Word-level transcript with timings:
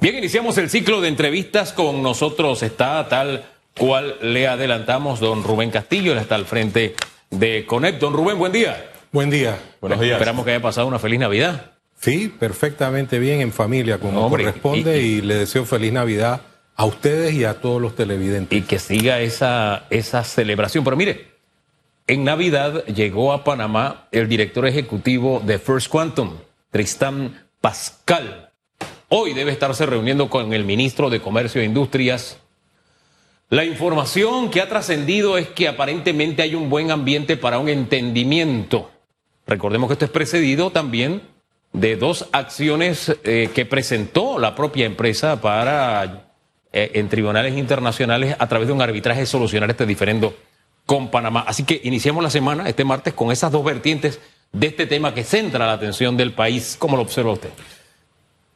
Bien, 0.00 0.16
iniciamos 0.16 0.56
el 0.56 0.70
ciclo 0.70 1.02
de 1.02 1.08
entrevistas 1.08 1.74
con 1.74 2.02
nosotros. 2.02 2.62
Está 2.62 3.06
tal 3.08 3.44
cual 3.76 4.16
le 4.22 4.48
adelantamos 4.48 5.20
don 5.20 5.44
Rubén 5.44 5.70
Castillo, 5.70 6.12
él 6.12 6.18
está 6.18 6.36
al 6.36 6.46
frente 6.46 6.94
de 7.28 7.66
Conect. 7.66 8.00
Don 8.00 8.14
Rubén, 8.14 8.38
buen 8.38 8.50
día. 8.50 8.92
Buen 9.12 9.28
día. 9.28 9.58
Buenos 9.78 10.00
días. 10.00 10.12
Esperamos 10.12 10.46
que 10.46 10.52
haya 10.52 10.62
pasado 10.62 10.86
una 10.86 10.98
feliz 10.98 11.20
Navidad. 11.20 11.72
Sí, 12.00 12.28
perfectamente 12.28 13.18
bien 13.18 13.42
en 13.42 13.52
familia, 13.52 13.98
como 13.98 14.26
corresponde, 14.30 15.02
y, 15.02 15.20
le 15.20 15.34
deseo 15.34 15.66
feliz 15.66 15.92
Navidad 15.92 16.40
a 16.76 16.86
ustedes 16.86 17.34
y 17.34 17.44
a 17.44 17.60
todos 17.60 17.82
los 17.82 17.94
televidentes. 17.94 18.58
Y 18.58 18.62
que 18.62 18.78
siga 18.78 19.20
esa, 19.20 19.84
esa 19.90 20.24
celebración. 20.24 20.82
Pero 20.82 20.96
mire, 20.96 21.28
en 22.06 22.24
Navidad 22.24 22.86
llegó 22.86 23.34
a 23.34 23.44
Panamá 23.44 24.08
el 24.12 24.30
director 24.30 24.66
ejecutivo 24.66 25.42
de 25.44 25.58
First 25.58 25.88
Quantum, 25.88 26.38
Tristán 26.70 27.48
Pascal. 27.60 28.49
Hoy 29.12 29.34
debe 29.34 29.50
estarse 29.50 29.86
reuniendo 29.86 30.30
con 30.30 30.52
el 30.52 30.64
ministro 30.64 31.10
de 31.10 31.20
Comercio 31.20 31.60
e 31.60 31.64
Industrias. 31.64 32.38
La 33.48 33.64
información 33.64 34.52
que 34.52 34.60
ha 34.60 34.68
trascendido 34.68 35.36
es 35.36 35.48
que 35.48 35.66
aparentemente 35.66 36.42
hay 36.42 36.54
un 36.54 36.70
buen 36.70 36.92
ambiente 36.92 37.36
para 37.36 37.58
un 37.58 37.68
entendimiento. 37.68 38.88
Recordemos 39.48 39.88
que 39.88 39.94
esto 39.94 40.04
es 40.04 40.12
precedido 40.12 40.70
también 40.70 41.22
de 41.72 41.96
dos 41.96 42.28
acciones 42.30 43.16
eh, 43.24 43.50
que 43.52 43.66
presentó 43.66 44.38
la 44.38 44.54
propia 44.54 44.86
empresa 44.86 45.40
para 45.40 46.30
eh, 46.72 46.92
en 46.94 47.08
tribunales 47.08 47.58
internacionales 47.58 48.36
a 48.38 48.46
través 48.46 48.68
de 48.68 48.74
un 48.74 48.80
arbitraje 48.80 49.26
solucionar 49.26 49.70
este 49.70 49.86
diferendo 49.86 50.36
con 50.86 51.10
Panamá. 51.10 51.44
Así 51.48 51.64
que 51.64 51.80
iniciamos 51.82 52.22
la 52.22 52.30
semana, 52.30 52.68
este 52.68 52.84
martes, 52.84 53.12
con 53.12 53.32
esas 53.32 53.50
dos 53.50 53.64
vertientes 53.64 54.20
de 54.52 54.68
este 54.68 54.86
tema 54.86 55.12
que 55.12 55.24
centra 55.24 55.66
la 55.66 55.72
atención 55.72 56.16
del 56.16 56.32
país. 56.32 56.76
¿Cómo 56.78 56.96
lo 56.96 57.02
observa 57.02 57.32
usted? 57.32 57.50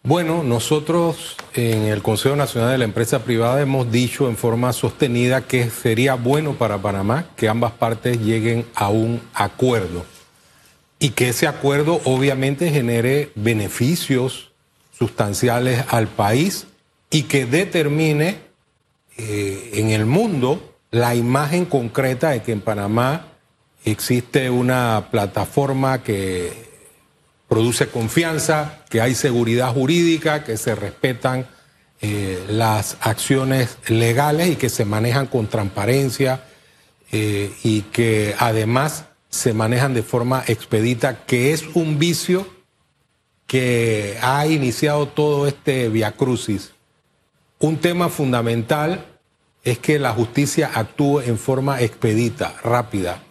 Bueno, 0.06 0.42
nosotros 0.42 1.34
en 1.54 1.84
el 1.84 2.02
Consejo 2.02 2.36
Nacional 2.36 2.72
de 2.72 2.76
la 2.76 2.84
Empresa 2.84 3.24
Privada 3.24 3.62
hemos 3.62 3.90
dicho 3.90 4.28
en 4.28 4.36
forma 4.36 4.74
sostenida 4.74 5.46
que 5.46 5.70
sería 5.70 6.12
bueno 6.12 6.58
para 6.58 6.76
Panamá 6.76 7.30
que 7.36 7.48
ambas 7.48 7.72
partes 7.72 8.20
lleguen 8.20 8.66
a 8.74 8.90
un 8.90 9.22
acuerdo 9.32 10.04
y 10.98 11.12
que 11.12 11.30
ese 11.30 11.46
acuerdo 11.46 12.02
obviamente 12.04 12.70
genere 12.70 13.32
beneficios 13.34 14.52
sustanciales 14.92 15.82
al 15.88 16.06
país 16.06 16.66
y 17.08 17.22
que 17.22 17.46
determine 17.46 18.40
eh, 19.16 19.70
en 19.72 19.88
el 19.88 20.04
mundo 20.04 20.74
la 20.90 21.14
imagen 21.14 21.64
concreta 21.64 22.28
de 22.28 22.42
que 22.42 22.52
en 22.52 22.60
Panamá 22.60 23.28
existe 23.86 24.50
una 24.50 25.08
plataforma 25.10 26.02
que 26.02 26.63
produce 27.48 27.88
confianza, 27.88 28.84
que 28.88 29.00
hay 29.00 29.14
seguridad 29.14 29.72
jurídica, 29.72 30.44
que 30.44 30.56
se 30.56 30.74
respetan 30.74 31.46
eh, 32.00 32.44
las 32.48 32.96
acciones 33.00 33.78
legales 33.88 34.50
y 34.50 34.56
que 34.56 34.68
se 34.68 34.84
manejan 34.84 35.26
con 35.26 35.46
transparencia 35.46 36.42
eh, 37.12 37.52
y 37.62 37.82
que 37.82 38.34
además 38.38 39.04
se 39.30 39.52
manejan 39.52 39.94
de 39.94 40.02
forma 40.02 40.44
expedita, 40.46 41.24
que 41.24 41.52
es 41.52 41.64
un 41.74 41.98
vicio 41.98 42.46
que 43.46 44.18
ha 44.22 44.46
iniciado 44.46 45.08
todo 45.08 45.46
este 45.46 45.88
viacrucis. 45.88 46.72
Un 47.58 47.78
tema 47.78 48.08
fundamental 48.08 49.06
es 49.62 49.78
que 49.78 49.98
la 49.98 50.12
justicia 50.12 50.70
actúe 50.74 51.20
en 51.20 51.38
forma 51.38 51.80
expedita, 51.80 52.54
rápida. 52.62 53.22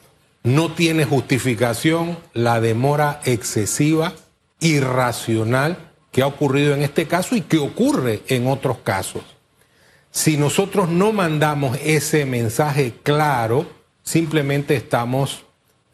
No 0.44 0.74
tiene 0.74 1.06
justificación 1.06 2.18
la 2.34 2.60
demora 2.60 3.22
excesiva, 3.24 4.14
irracional 4.60 5.78
que 6.12 6.22
ha 6.22 6.28
ocurrido 6.28 6.74
en 6.74 6.84
este 6.84 7.08
caso 7.08 7.36
y 7.36 7.42
que 7.42 7.58
ocurre 7.58 8.22
en 8.28 8.48
otros 8.48 8.78
casos. 8.84 9.24
Si 10.12 10.38
nosotros 10.38 10.90
no 10.90 11.12
mandamos 11.12 11.78
ese 11.84 12.26
mensaje 12.26 12.94
claro, 13.02 13.66
simplemente 14.04 14.76
estamos 14.76 15.46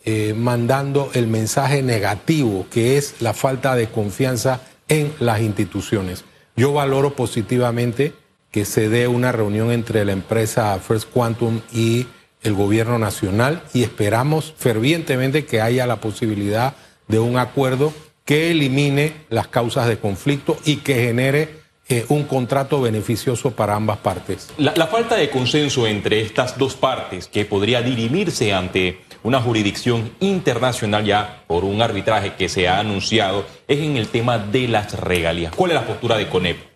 eh, 0.03 0.33
mandando 0.35 1.09
el 1.13 1.27
mensaje 1.27 1.81
negativo, 1.81 2.65
que 2.69 2.97
es 2.97 3.21
la 3.21 3.33
falta 3.33 3.75
de 3.75 3.89
confianza 3.89 4.61
en 4.89 5.13
las 5.19 5.39
instituciones. 5.39 6.25
Yo 6.55 6.73
valoro 6.73 7.15
positivamente 7.15 8.13
que 8.51 8.65
se 8.65 8.89
dé 8.89 9.07
una 9.07 9.31
reunión 9.31 9.71
entre 9.71 10.03
la 10.03 10.11
empresa 10.11 10.77
First 10.79 11.09
Quantum 11.11 11.61
y 11.71 12.07
el 12.43 12.53
gobierno 12.53 12.99
nacional 12.99 13.63
y 13.73 13.83
esperamos 13.83 14.53
fervientemente 14.57 15.45
que 15.45 15.61
haya 15.61 15.87
la 15.87 15.97
posibilidad 15.97 16.75
de 17.07 17.19
un 17.19 17.37
acuerdo 17.37 17.93
que 18.25 18.51
elimine 18.51 19.13
las 19.29 19.47
causas 19.47 19.87
de 19.87 19.97
conflicto 19.97 20.57
y 20.63 20.77
que 20.77 20.95
genere 20.95 21.59
eh, 21.91 22.05
un 22.09 22.25
contrato 22.25 22.79
beneficioso 22.79 23.51
para 23.51 23.75
ambas 23.75 23.97
partes. 23.97 24.49
La, 24.59 24.73
la, 24.75 24.85
falta 24.85 25.15
de 25.15 25.31
consenso 25.31 25.87
entre 25.87 26.21
estas 26.21 26.55
dos 26.55 26.75
partes, 26.75 27.27
que 27.27 27.45
podría 27.45 27.81
dirimirse 27.81 28.53
ante 28.53 29.01
una 29.23 29.41
jurisdicción 29.41 30.11
internacional 30.19 31.03
ya 31.03 31.43
por 31.47 31.65
un 31.65 31.81
arbitraje 31.81 32.35
que 32.35 32.47
se 32.47 32.67
ha 32.67 32.79
anunciado, 32.79 33.43
es 33.67 33.79
en 33.79 33.97
el 33.97 34.07
tema 34.07 34.37
de 34.37 34.67
las 34.67 34.99
regalías. 34.99 35.51
¿Cuál 35.55 35.71
es 35.71 35.75
la 35.75 35.87
postura 35.87 36.15
de 36.17 36.29
CONEP? 36.29 36.68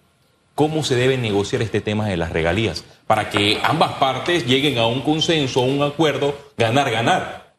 Cómo 0.55 0.83
se 0.83 0.95
debe 0.95 1.17
negociar 1.17 1.61
este 1.61 1.81
tema 1.81 2.07
de 2.07 2.17
las 2.17 2.31
regalías 2.31 2.83
para 3.07 3.29
que 3.29 3.59
ambas 3.63 3.93
partes 3.93 4.45
lleguen 4.45 4.77
a 4.77 4.87
un 4.87 5.01
consenso, 5.01 5.61
a 5.61 5.65
un 5.65 5.81
acuerdo, 5.81 6.37
ganar, 6.57 6.91
ganar. 6.91 7.53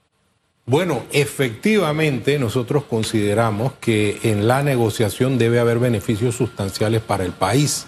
Bueno, 0.66 1.02
efectivamente 1.12 2.38
nosotros 2.38 2.84
consideramos 2.84 3.74
que 3.80 4.20
en 4.22 4.48
la 4.48 4.62
negociación 4.62 5.36
debe 5.36 5.60
haber 5.60 5.78
beneficios 5.78 6.36
sustanciales 6.36 7.02
para 7.02 7.24
el 7.24 7.32
país. 7.32 7.86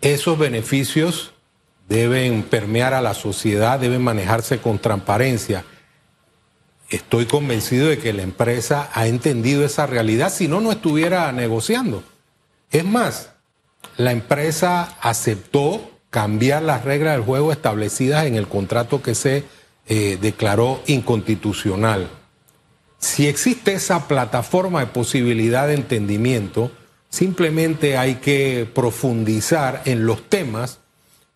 Esos 0.00 0.38
beneficios 0.38 1.32
deben 1.88 2.44
permear 2.44 2.94
a 2.94 3.00
la 3.00 3.14
sociedad, 3.14 3.80
deben 3.80 4.02
manejarse 4.02 4.58
con 4.58 4.78
transparencia. 4.78 5.64
Estoy 6.90 7.26
convencido 7.26 7.88
de 7.88 7.98
que 7.98 8.12
la 8.12 8.22
empresa 8.22 8.88
ha 8.92 9.08
entendido 9.08 9.64
esa 9.64 9.86
realidad, 9.86 10.30
si 10.30 10.46
no, 10.46 10.60
no 10.60 10.70
estuviera 10.70 11.32
negociando. 11.32 12.04
Es 12.70 12.84
más, 12.84 13.33
la 13.96 14.12
empresa 14.12 14.96
aceptó 15.00 15.90
cambiar 16.10 16.62
las 16.62 16.84
reglas 16.84 17.14
del 17.14 17.24
juego 17.24 17.52
establecidas 17.52 18.26
en 18.26 18.36
el 18.36 18.46
contrato 18.46 19.02
que 19.02 19.14
se 19.14 19.44
eh, 19.86 20.18
declaró 20.20 20.80
inconstitucional. 20.86 22.08
Si 22.98 23.26
existe 23.26 23.74
esa 23.74 24.08
plataforma 24.08 24.80
de 24.80 24.86
posibilidad 24.86 25.66
de 25.66 25.74
entendimiento, 25.74 26.70
simplemente 27.10 27.98
hay 27.98 28.14
que 28.16 28.68
profundizar 28.74 29.82
en 29.84 30.06
los 30.06 30.28
temas 30.28 30.78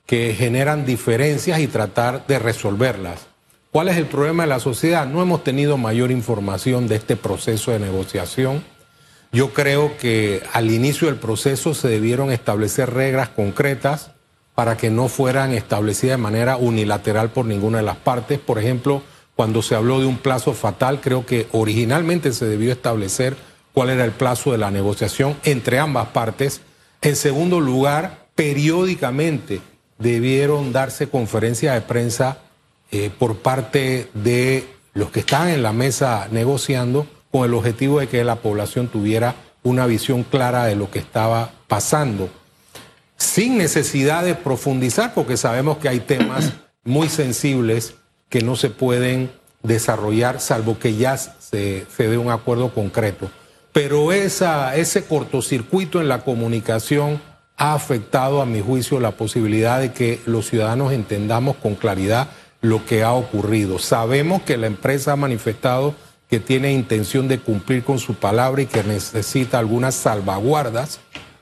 que 0.07 0.35
generan 0.35 0.87
diferencias 0.87 1.61
y 1.61 1.67
tratar 1.67 2.27
de 2.27 2.39
resolverlas. 2.39 3.27
¿Cuál 3.71 3.89
es 3.89 3.99
el 3.99 4.07
problema 4.07 4.45
de 4.45 4.49
la 4.49 4.61
sociedad? 4.61 5.07
No 5.07 5.21
hemos 5.21 5.45
tenido 5.45 5.77
mayor 5.77 6.11
información 6.11 6.89
de 6.89 6.97
este 6.97 7.17
proceso 7.17 7.73
de 7.73 7.81
negociación 7.81 8.65
yo 9.33 9.53
creo 9.53 9.97
que 9.99 10.43
al 10.53 10.71
inicio 10.71 11.09
del 11.09 11.17
proceso 11.17 11.75
se 11.75 11.89
debieron 11.89 12.33
establecer 12.33 12.93
reglas 12.93 13.29
concretas 13.29 14.13
para 14.55 14.77
que 14.77 14.91
no 14.91 15.09
fueran 15.09 15.53
establecidas 15.53 16.17
de 16.17 16.23
manera 16.23 16.57
unilateral 16.57 17.31
por 17.31 17.45
ninguna 17.45 17.79
de 17.79 17.85
las 17.85 17.97
partes. 17.97 18.39
Por 18.39 18.59
ejemplo, 18.59 19.03
cuando 19.37 19.63
se 19.63 19.75
habló 19.75 20.01
de 20.01 20.07
un 20.07 20.19
plazo 20.19 20.55
fatal, 20.55 21.01
creo 21.01 21.27
que 21.27 21.47
originalmente 21.53 22.33
se 22.33 22.47
debió 22.47 22.73
establecer 22.73 23.37
cuál 23.73 23.91
era 23.91 24.05
el 24.05 24.13
plazo 24.13 24.51
de 24.51 24.59
la 24.59 24.71
negociación 24.71 25.37
entre 25.45 25.79
ambas 25.79 26.09
partes. 26.09 26.63
En 27.03 27.15
segundo 27.15 27.61
lugar, 27.61 28.27
periódicamente 28.35 29.61
debieron 29.99 30.73
darse 30.73 31.09
conferencias 31.09 31.75
de 31.75 31.83
prensa 31.83 32.39
eh, 32.91 33.11
por 33.17 33.37
parte 33.37 34.09
de 34.15 34.67
los 34.95 35.11
que 35.11 35.21
están 35.21 35.49
en 35.49 35.63
la 35.63 35.73
mesa 35.73 36.29
negociando 36.33 37.07
con 37.31 37.45
el 37.45 37.55
objetivo 37.55 38.01
de 38.01 38.09
que 38.09 38.25
la 38.25 38.37
población 38.37 38.89
tuviera 38.89 39.35
una 39.63 39.87
visión 39.87 40.23
clara 40.23 40.65
de 40.65 40.77
lo 40.77 40.91
que 40.91 40.99
estaba 40.99 41.51
pasando, 41.67 42.29
sin 43.17 43.59
necesidad 43.59 44.25
de 44.25 44.35
profundizar, 44.35 45.15
porque 45.15 45.37
sabemos 45.37 45.79
que 45.79 45.89
hay 45.89 46.01
temas 46.01 46.53
muy 46.85 47.09
sensibles 47.09 47.95
que 48.29 48.41
no 48.41 48.57
se 48.57 48.71
pueden 48.71 49.31
desarrollar 49.63 50.41
salvo 50.41 50.79
que 50.79 50.97
ya 50.97 51.17
se, 51.17 51.87
dé 51.99 52.19
un 52.19 52.31
acuerdo 52.31 52.73
concreto. 52.73 53.31
Pero 53.73 54.13
esa, 54.13 54.77
ese 54.77 55.05
cortocircuito 55.05 56.01
en 56.01 56.09
la 56.09 56.23
comunicación 56.23 57.21
ha 57.57 57.75
afectado, 57.75 58.41
a 58.41 58.47
mi 58.47 58.61
juicio, 58.61 59.01
la 59.01 59.13
posibilidad 59.13 59.81
de 59.81 59.93
que 59.93 60.21
los 60.27 60.49
ciudadanos 60.49 60.93
entendamos 60.93 61.57
con 61.57 61.75
claridad 61.75 62.29
lo 62.61 62.85
que 62.87 63.03
ha 63.03 63.13
ocurrido. 63.13 63.79
Sabemos 63.79 64.43
que 64.43 64.57
la 64.57 64.69
empresa 64.69 65.13
ha 65.13 65.17
manifestado 65.17 65.95
que 66.29 66.41
tiene 66.41 66.73
intención 66.73 67.27
de 67.27 67.39
cumplir 67.39 67.85
con 67.85 67.99
su 67.99 68.15
palabra 68.15 68.63
y 68.63 68.67
que 68.67 68.85
necesita 68.85 69.59
algunas 69.59 69.95
salvaguardas. 69.95 71.01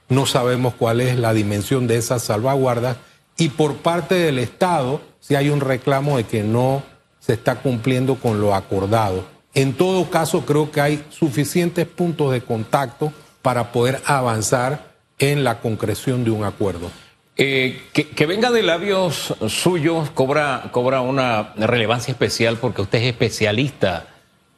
No 0.08 0.26
sabemos 0.26 0.74
cuál 0.74 1.00
es 1.00 1.18
la 1.18 1.32
dimensión 1.32 1.86
de 1.86 1.96
esas 1.96 2.22
salvaguardas. 2.22 2.96
Y 3.36 3.48
por 3.48 3.76
parte 3.76 4.14
del 4.14 4.38
Estado, 4.38 5.00
si 5.18 5.34
hay 5.34 5.50
un 5.50 5.60
reclamo 5.60 6.16
de 6.16 6.24
que 6.24 6.42
no 6.42 6.84
se 7.18 7.32
está 7.32 7.56
cumpliendo 7.56 8.14
con 8.14 8.40
lo 8.40 8.54
acordado. 8.54 9.24
En 9.52 9.72
todo 9.72 10.08
caso, 10.10 10.46
creo 10.46 10.70
que 10.70 10.80
hay 10.80 11.04
suficientes 11.10 11.86
puntos 11.86 12.30
de 12.30 12.42
contacto 12.42 13.12
para 13.42 13.72
poder 13.72 14.00
avanzar 14.04 14.94
en 15.18 15.42
la 15.42 15.60
concreción 15.60 16.24
de 16.24 16.30
un 16.30 16.44
acuerdo. 16.44 16.90
Eh, 17.36 17.82
que, 17.92 18.26
venga 18.26 18.50
de 18.50 18.62
labios 18.62 19.34
suyos 19.48 20.10
cobra, 20.10 20.70
cobra 20.70 21.00
una 21.00 21.52
relevancia 21.56 22.12
especial 22.12 22.56
porque 22.56 22.82
usted 22.82 22.98
es 22.98 23.08
especialista 23.08 24.15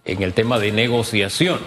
en 0.09 0.23
el 0.23 0.35
tema 0.35 0.59
de 0.59 0.73
negociación. 0.73 1.61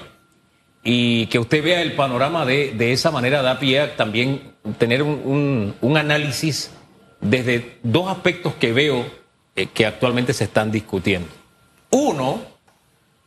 Y 0.83 1.27
que 1.27 1.39
usted 1.39 1.63
vea 1.63 1.81
el 1.81 1.93
panorama 1.93 2.45
de, 2.45 2.73
de 2.73 2.91
esa 2.91 3.11
manera 3.11 3.41
da 3.41 3.59
pie 3.59 3.79
a 3.79 3.95
también 3.95 4.55
tener 4.79 5.03
un, 5.03 5.75
un, 5.79 5.97
análisis 5.97 6.71
desde 7.19 7.77
dos 7.83 8.09
aspectos 8.09 8.55
que 8.55 8.73
veo 8.73 9.05
eh, 9.55 9.67
que 9.67 9.85
actualmente 9.85 10.33
se 10.33 10.45
están 10.45 10.71
discutiendo. 10.71 11.27
Uno, 11.91 12.41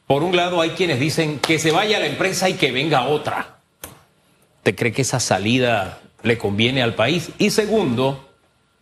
por 0.08 0.24
un 0.24 0.34
lado 0.34 0.60
hay 0.60 0.70
quienes 0.70 0.98
dicen 0.98 1.38
que 1.38 1.60
se 1.60 1.70
vaya 1.70 2.00
la 2.00 2.06
empresa 2.06 2.48
y 2.48 2.54
que 2.54 2.72
venga 2.72 3.06
otra. 3.06 3.58
¿Usted 4.58 4.74
cree 4.74 4.92
que 4.92 5.02
esa 5.02 5.20
salida 5.20 6.00
le 6.22 6.38
conviene 6.38 6.82
al 6.82 6.94
país? 6.94 7.30
Y 7.38 7.50
segundo, 7.50 8.30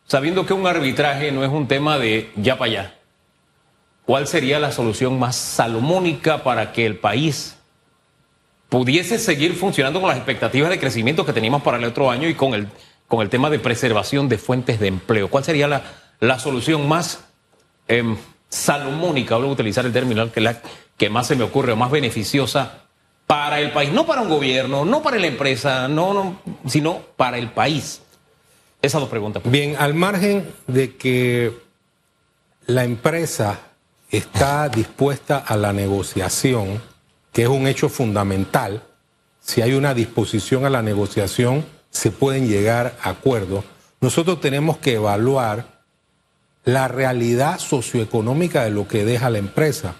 sabiendo 0.06 0.46
que 0.46 0.54
un 0.54 0.66
arbitraje 0.66 1.30
no 1.30 1.44
es 1.44 1.50
un 1.50 1.68
tema 1.68 1.98
de 1.98 2.30
ya 2.36 2.56
para 2.56 2.70
allá, 2.70 2.94
¿cuál 4.12 4.26
sería 4.26 4.60
la 4.60 4.72
solución 4.72 5.18
más 5.18 5.36
salomónica 5.36 6.44
para 6.44 6.74
que 6.74 6.84
el 6.84 6.98
país 6.98 7.56
pudiese 8.68 9.18
seguir 9.18 9.54
funcionando 9.54 10.00
con 10.00 10.10
las 10.10 10.18
expectativas 10.18 10.68
de 10.68 10.78
crecimiento 10.78 11.24
que 11.24 11.32
teníamos 11.32 11.62
para 11.62 11.78
el 11.78 11.84
otro 11.84 12.10
año 12.10 12.28
y 12.28 12.34
con 12.34 12.52
el, 12.52 12.68
con 13.08 13.22
el 13.22 13.30
tema 13.30 13.48
de 13.48 13.58
preservación 13.58 14.28
de 14.28 14.36
fuentes 14.36 14.78
de 14.80 14.88
empleo? 14.88 15.30
¿Cuál 15.30 15.44
sería 15.44 15.66
la, 15.66 15.84
la 16.20 16.38
solución 16.38 16.86
más 16.86 17.24
em, 17.88 18.18
salomónica, 18.50 19.38
voy 19.38 19.48
a 19.48 19.52
utilizar 19.52 19.86
el 19.86 19.94
término 19.94 20.30
que, 20.30 20.42
la, 20.42 20.60
que 20.98 21.08
más 21.08 21.28
se 21.28 21.34
me 21.34 21.44
ocurre 21.44 21.72
o 21.72 21.76
más 21.76 21.90
beneficiosa 21.90 22.82
para 23.26 23.60
el 23.60 23.70
país, 23.70 23.92
no 23.92 24.04
para 24.04 24.20
un 24.20 24.28
gobierno, 24.28 24.84
no 24.84 25.00
para 25.00 25.16
la 25.16 25.28
empresa, 25.28 25.88
no, 25.88 26.12
no, 26.12 26.38
sino 26.68 27.00
para 27.16 27.38
el 27.38 27.48
país? 27.48 28.02
Esas 28.82 29.00
dos 29.00 29.08
preguntas. 29.08 29.42
Bien, 29.46 29.74
al 29.78 29.94
margen 29.94 30.52
de 30.66 30.96
que 30.96 31.56
la 32.66 32.84
empresa 32.84 33.71
está 34.12 34.68
dispuesta 34.68 35.38
a 35.38 35.56
la 35.56 35.72
negociación, 35.72 36.80
que 37.32 37.42
es 37.42 37.48
un 37.48 37.66
hecho 37.66 37.88
fundamental, 37.88 38.82
si 39.40 39.60
hay 39.60 39.74
una 39.74 39.92
disposición 39.92 40.64
a 40.64 40.70
la 40.70 40.82
negociación, 40.82 41.64
se 41.90 42.10
pueden 42.10 42.46
llegar 42.46 42.96
a 43.02 43.10
acuerdos. 43.10 43.64
Nosotros 44.00 44.40
tenemos 44.40 44.78
que 44.78 44.94
evaluar 44.94 45.82
la 46.64 46.86
realidad 46.86 47.58
socioeconómica 47.58 48.64
de 48.64 48.70
lo 48.70 48.86
que 48.86 49.04
deja 49.04 49.30
la 49.30 49.38
empresa. 49.38 49.96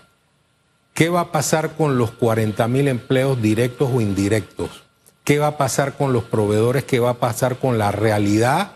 ¿Qué 0.94 1.08
va 1.08 1.20
a 1.20 1.32
pasar 1.32 1.72
con 1.72 1.98
los 1.98 2.12
40 2.12 2.68
mil 2.68 2.86
empleos 2.86 3.42
directos 3.42 3.90
o 3.92 4.00
indirectos? 4.00 4.84
¿Qué 5.24 5.38
va 5.38 5.48
a 5.48 5.56
pasar 5.56 5.94
con 5.94 6.12
los 6.12 6.24
proveedores? 6.24 6.84
¿Qué 6.84 7.00
va 7.00 7.10
a 7.10 7.18
pasar 7.18 7.56
con 7.56 7.78
la 7.78 7.90
realidad 7.90 8.72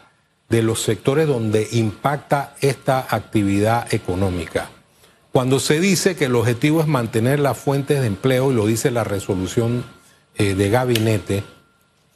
de 0.48 0.62
los 0.62 0.82
sectores 0.82 1.28
donde 1.28 1.68
impacta 1.72 2.54
esta 2.60 3.06
actividad 3.08 3.92
económica? 3.92 4.70
Cuando 5.36 5.60
se 5.60 5.80
dice 5.80 6.16
que 6.16 6.24
el 6.24 6.34
objetivo 6.34 6.80
es 6.80 6.86
mantener 6.86 7.40
las 7.40 7.58
fuentes 7.58 8.00
de 8.00 8.06
empleo, 8.06 8.50
y 8.50 8.54
lo 8.54 8.64
dice 8.64 8.90
la 8.90 9.04
resolución 9.04 9.84
eh, 10.34 10.54
de 10.54 10.70
gabinete, 10.70 11.44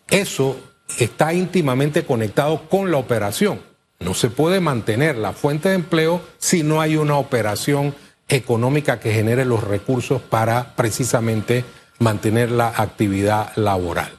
eso 0.09 0.59
está 0.99 1.35
íntimamente 1.35 2.07
conectado 2.07 2.67
con 2.71 2.91
la 2.91 2.97
operación. 2.97 3.61
No 3.99 4.15
se 4.15 4.31
puede 4.31 4.61
mantener 4.61 5.19
la 5.19 5.35
fuente 5.35 5.69
de 5.69 5.75
empleo 5.75 6.23
si 6.39 6.63
no 6.63 6.81
hay 6.81 6.97
una 6.97 7.19
operación 7.19 7.95
económica 8.27 9.01
que 9.01 9.13
genere 9.13 9.45
los 9.45 9.65
recursos 9.65 10.23
para 10.23 10.75
precisamente 10.75 11.67
mantener 11.99 12.51
la 12.51 12.69
actividad 12.69 13.55
laboral. 13.55 14.19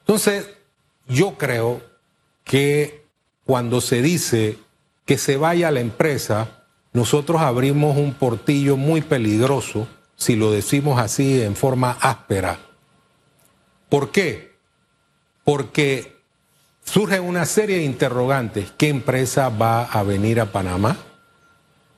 Entonces, 0.00 0.50
yo 1.08 1.38
creo 1.38 1.80
que 2.44 3.02
cuando 3.46 3.80
se 3.80 4.02
dice 4.02 4.58
que 5.06 5.16
se 5.16 5.38
vaya 5.38 5.70
la 5.70 5.80
empresa, 5.80 6.55
nosotros 6.96 7.42
abrimos 7.42 7.98
un 7.98 8.14
portillo 8.14 8.78
muy 8.78 9.02
peligroso, 9.02 9.86
si 10.16 10.34
lo 10.34 10.50
decimos 10.50 10.98
así 10.98 11.42
en 11.42 11.54
forma 11.54 11.90
áspera. 12.00 12.58
¿Por 13.90 14.10
qué? 14.12 14.56
Porque 15.44 16.16
surge 16.82 17.20
una 17.20 17.44
serie 17.44 17.76
de 17.76 17.84
interrogantes. 17.84 18.72
¿Qué 18.78 18.88
empresa 18.88 19.50
va 19.50 19.84
a 19.84 20.02
venir 20.04 20.40
a 20.40 20.52
Panamá 20.52 20.96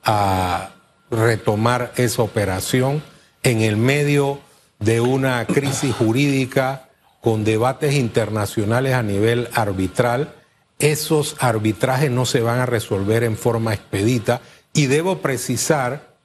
a 0.03 0.71
retomar 1.09 1.93
esa 1.95 2.21
operación 2.21 3.01
en 3.41 3.61
el 3.61 3.77
medio 3.77 4.41
de 4.79 4.99
una 4.99 5.45
crisis 5.45 5.95
jurídica 5.95 6.89
con 7.21 7.45
debates 7.45 7.93
internacionales 7.93 8.95
a 8.95 9.03
nivel 9.03 9.47
arbitral? 9.53 10.35
Esos 10.77 11.37
arbitrajes 11.39 12.11
no 12.11 12.25
se 12.25 12.41
van 12.41 12.59
a 12.59 12.65
resolver 12.65 13.23
en 13.23 13.37
forma 13.37 13.73
expedita 13.73 14.41
y 14.79 14.87
debo 14.87 15.17
precisar 15.17 16.15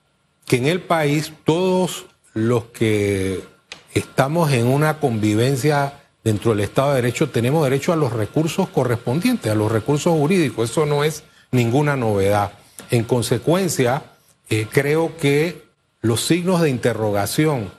que 0.47 0.59
en 0.59 0.67
el 0.67 0.81
país 0.81 1.33
todos 1.43 2.07
los 2.35 2.67
que 2.67 3.43
estamos 3.95 4.53
en 4.53 4.69
una 4.69 5.01
convivencia 5.01 6.05
dentro 6.23 6.53
del 6.53 6.61
Estado 6.61 6.91
de 6.91 7.03
Derecho 7.03 7.31
tenemos 7.31 7.65
derecho 7.65 7.93
a 7.93 7.97
los 7.97 8.13
recursos 8.13 8.69
correspondientes, 8.69 9.51
a 9.51 9.57
los 9.57 9.73
recursos 9.73 10.17
jurídicos. 10.17 10.71
Eso 10.71 10.87
no 10.87 11.03
es 11.03 11.25
ninguna 11.51 11.97
novedad. 11.97 12.53
En 12.93 13.03
consecuencia, 13.03 14.05
eh, 14.49 14.69
creo 14.71 15.17
que 15.17 15.65
los 16.01 16.25
signos 16.25 16.61
de 16.61 16.71
interrogación 16.71 17.73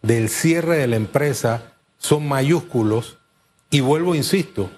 del 0.00 0.28
cierre 0.28 0.76
de 0.76 0.86
la 0.86 0.94
empresa 0.94 1.72
son 1.98 2.28
mayúsculos 2.28 3.18
y 3.68 3.80
vuelvo, 3.80 4.14
insisto, 4.14 4.70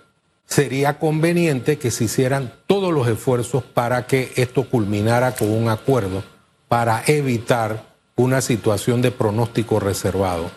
sería 0.52 0.99
conveniente 0.99 1.78
que 1.78 1.90
se 1.90 2.04
hicieran 2.04 2.52
todos 2.66 2.93
los 2.93 3.08
esfuerzos 3.08 3.62
para 3.64 4.06
que 4.06 4.32
esto 4.37 4.64
culminara 4.64 5.34
con 5.34 5.50
un 5.50 5.70
acuerdo 5.70 6.22
para 6.69 7.02
evitar 7.06 7.84
una 8.16 8.43
situación 8.43 9.00
de 9.00 9.10
pronóstico 9.10 9.81
reservado. 9.81 10.50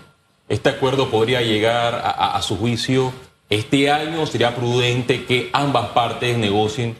Este 0.50 0.68
acuerdo 0.69 1.09
podría 1.09 1.42
llegar 1.42 2.01
a, 2.03 2.39
su 2.42 2.57
juicio 2.57 3.13
este 3.50 3.89
año. 3.89 4.25
Sería 4.25 4.53
prudente 4.53 5.25
que 5.25 5.50
ambas 5.53 5.89
partes 5.92 6.38
negocien 6.38 6.98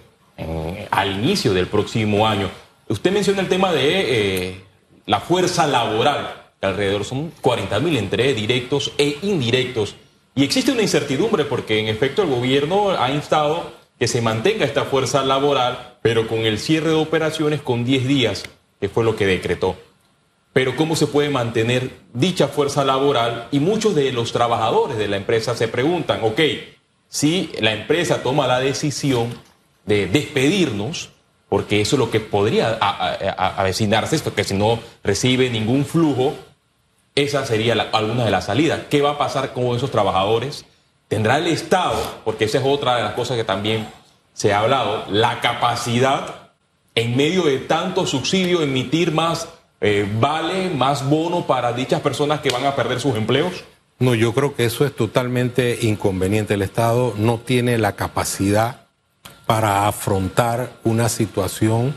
al 0.90 1.12
inicio 1.12 1.54
del 1.54 1.68
próximo 1.68 2.26
año. 2.26 2.50
Usted 2.88 3.12
menciona 3.12 3.42
el 3.42 3.50
tema 3.50 3.74
de 3.74 4.48
eh, 4.48 4.62
la 5.06 5.20
fuerza 5.20 5.68
laboral, 5.68 6.50
alrededor 6.62 7.04
son 7.04 7.32
40 7.42 7.80
mil 7.80 7.98
entre 7.98 8.34
directos 8.34 8.94
e 8.98 9.18
indirectos. 9.22 9.96
Y 10.36 10.44
existe 10.44 10.74
una 10.74 10.82
incertidumbre 10.82 11.46
porque 11.46 11.80
en 11.80 11.88
efecto 11.88 12.22
el 12.22 12.30
gobierno 12.30 12.92
ha 12.92 13.10
instado 13.10 13.72
que 13.98 14.10
se 14.10 14.22
mantenga 14.22 14.66
esta 14.66 14.84
fuerza 14.84 15.24
laboral, 15.24 15.98
pero 16.02 16.28
con 16.28 16.40
el 16.40 16.60
cierre 16.60 16.90
de 16.90 16.96
operaciones 16.96 17.62
con 17.62 17.86
10 17.86 18.06
días, 18.06 18.44
que 18.82 18.90
fue 18.90 19.06
lo 19.06 19.16
que 19.16 19.26
decretó. 19.26 19.78
Pero 20.52 20.76
cómo 20.76 20.98
se 20.98 21.08
puede 21.08 21.30
mantener 21.30 21.92
dicha 22.14 22.50
fuerza 22.50 22.84
laboral 22.84 23.48
y 23.52 23.60
muchos 23.60 23.96
de 23.96 24.12
los 24.12 24.34
trabajadores 24.34 24.98
de 24.98 25.08
la 25.08 25.16
empresa 25.16 25.56
se 25.56 25.70
preguntan, 25.70 26.20
ok, 26.24 26.42
si 27.08 27.52
la 27.62 27.74
empresa 27.74 28.22
toma 28.22 28.46
la 28.46 28.60
decisión 28.60 29.34
de 29.86 30.08
despedirnos, 30.08 31.12
porque 31.48 31.80
eso 31.80 31.96
es 31.96 32.00
lo 32.00 32.12
que 32.12 32.20
podría 32.20 32.78
avecinarse, 32.78 34.18
esto 34.18 34.36
que 34.36 34.44
si 34.44 34.54
no 34.54 34.80
recibe 35.04 35.50
ningún 35.50 35.86
flujo, 35.86 36.34
esa 37.16 37.46
sería 37.46 37.74
alguna 37.92 38.26
de 38.26 38.32
las 38.32 38.46
salidas. 38.46 38.82
¿Qué 38.90 39.02
va 39.02 39.12
a 39.12 39.18
pasar 39.18 39.54
con 39.54 39.76
esos 39.76 39.92
trabajadores? 39.92 40.66
¿Tendrá 41.08 41.38
el 41.38 41.48
Estado, 41.48 41.96
porque 42.24 42.46
esa 42.46 42.60
es 42.60 42.64
otra 42.66 42.98
de 42.98 43.04
las 43.04 43.14
cosas 43.14 43.38
que 43.38 43.44
también 43.44 43.88
se 44.34 44.54
ha 44.54 44.60
hablado, 44.60 45.06
la 45.10 45.40
capacidad 45.40 46.52
en 46.94 47.16
medio 47.16 47.44
de 47.44 47.60
tanto 47.60 48.06
subsidio 48.06 48.62
emitir 48.62 49.12
más 49.12 49.48
eh, 49.82 50.10
¿vale 50.20 50.70
más 50.70 51.08
bono 51.08 51.46
para 51.46 51.74
dichas 51.74 52.02
personas 52.02 52.40
que 52.40 52.50
van 52.50 52.66
a 52.66 52.76
perder 52.76 53.00
sus 53.00 53.16
empleos? 53.16 53.64
No, 54.00 54.16
yo 54.16 54.34
creo 54.34 54.56
que 54.56 54.66
eso 54.66 54.86
es 54.86 54.96
totalmente 54.96 55.80
inconveniente. 55.82 56.56
El 56.56 56.62
Estado 56.62 57.14
no 57.18 57.40
tiene 57.40 57.78
la 57.78 57.94
capacidad 57.96 58.88
para 59.46 59.88
afrontar 59.88 60.72
una 60.84 61.08
situación 61.08 61.96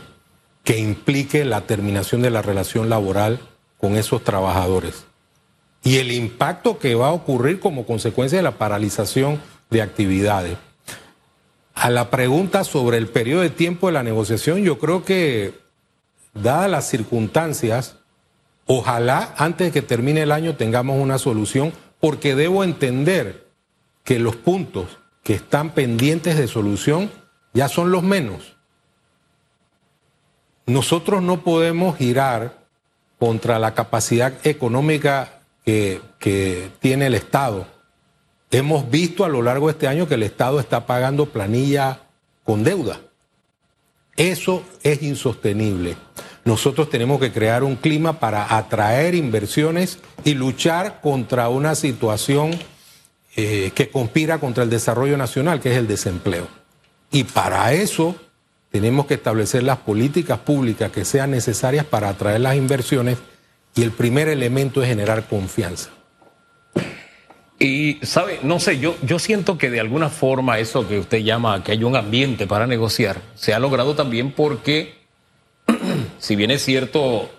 que 0.63 0.77
implique 0.77 1.45
la 1.45 1.61
terminación 1.61 2.21
de 2.21 2.29
la 2.29 2.41
relación 2.41 2.89
laboral 2.89 3.39
con 3.79 3.95
esos 3.95 4.23
trabajadores. 4.23 5.05
Y 5.83 5.97
el 5.97 6.11
impacto 6.11 6.77
que 6.77 6.95
va 6.95 7.07
a 7.07 7.13
ocurrir 7.13 7.59
como 7.59 7.85
consecuencia 7.85 8.37
de 8.37 8.43
la 8.43 8.57
paralización 8.57 9.41
de 9.69 9.81
actividades. 9.81 10.57
A 11.73 11.89
la 11.89 12.09
pregunta 12.09 12.63
sobre 12.63 12.97
el 12.97 13.07
periodo 13.07 13.41
de 13.41 13.49
tiempo 13.49 13.87
de 13.87 13.93
la 13.93 14.03
negociación, 14.03 14.63
yo 14.63 14.79
creo 14.79 15.05
que 15.05 15.53
dadas 16.33 16.69
las 16.69 16.89
circunstancias, 16.89 17.95
ojalá 18.65 19.33
antes 19.37 19.67
de 19.67 19.71
que 19.71 19.87
termine 19.87 20.23
el 20.23 20.31
año 20.31 20.55
tengamos 20.55 21.01
una 21.01 21.17
solución, 21.17 21.71
porque 21.99 22.35
debo 22.35 22.63
entender 22.63 23.47
que 24.03 24.19
los 24.19 24.35
puntos 24.35 24.99
que 25.23 25.35
están 25.35 25.71
pendientes 25.71 26.37
de 26.37 26.47
solución 26.47 27.11
ya 27.53 27.67
son 27.69 27.91
los 27.91 28.03
menos. 28.03 28.57
Nosotros 30.65 31.23
no 31.23 31.41
podemos 31.41 31.97
girar 31.97 32.59
contra 33.17 33.57
la 33.59 33.73
capacidad 33.73 34.33
económica 34.43 35.38
que, 36.19 36.71
tiene 36.79 37.07
el 37.07 37.15
Estado 37.15 37.67
Hemos 38.51 38.89
visto 38.89 39.23
a 39.23 39.29
lo 39.29 39.43
largo 39.43 39.67
de 39.67 39.73
este 39.73 39.87
año 39.87 40.07
que 40.07 40.15
el 40.15 40.23
Estado 40.23 40.59
está 40.59 40.87
pagando 40.87 41.27
planilla 41.27 41.99
con 42.43 42.63
deuda. 42.63 42.99
Eso 44.15 44.63
es 44.81 45.03
insostenible. 45.03 45.95
Nosotros 46.45 46.89
tenemos 46.89 47.19
que 47.19 47.31
crear 47.31 47.63
un 47.63 47.75
clima 47.75 48.19
para 48.19 48.57
atraer 48.57 49.13
inversiones 49.13 49.99
y 50.23 50.33
luchar 50.33 50.99
contra 50.99 51.47
una 51.49 51.75
situación 51.75 52.57
eh, 53.35 53.71
que 53.75 53.91
conspira 53.91 54.39
contra 54.39 54.63
el 54.63 54.71
desarrollo 54.71 55.15
nacional, 55.15 55.59
que 55.59 55.71
es 55.73 55.77
el 55.77 55.87
desempleo. 55.87 56.47
Y 57.11 57.25
para 57.25 57.71
eso 57.73 58.15
tenemos 58.71 59.05
que 59.05 59.13
establecer 59.13 59.61
las 59.61 59.77
políticas 59.77 60.39
públicas 60.39 60.91
que 60.91 61.05
sean 61.05 61.29
necesarias 61.29 61.85
para 61.85 62.09
atraer 62.09 62.41
las 62.41 62.55
inversiones 62.55 63.19
y 63.75 63.83
el 63.83 63.91
primer 63.91 64.27
elemento 64.27 64.81
es 64.81 64.89
generar 64.89 65.27
confianza. 65.27 65.89
Y, 67.59 67.99
sabe, 68.03 68.39
no 68.41 68.59
sé, 68.59 68.79
yo, 68.79 68.95
yo 69.01 69.19
siento 69.19 69.57
que 69.57 69.69
de 69.69 69.81
alguna 69.81 70.09
forma 70.09 70.59
eso 70.59 70.87
que 70.87 70.97
usted 70.97 71.19
llama 71.19 71.61
que 71.61 71.73
hay 71.73 71.83
un 71.83 71.97
ambiente 71.97 72.47
para 72.47 72.67
negociar 72.67 73.21
se 73.35 73.53
ha 73.53 73.59
logrado 73.59 73.95
también 73.95 74.31
porque, 74.31 74.95
si 76.19 76.37
bien 76.37 76.51
es 76.51 76.63
cierto, 76.63 77.29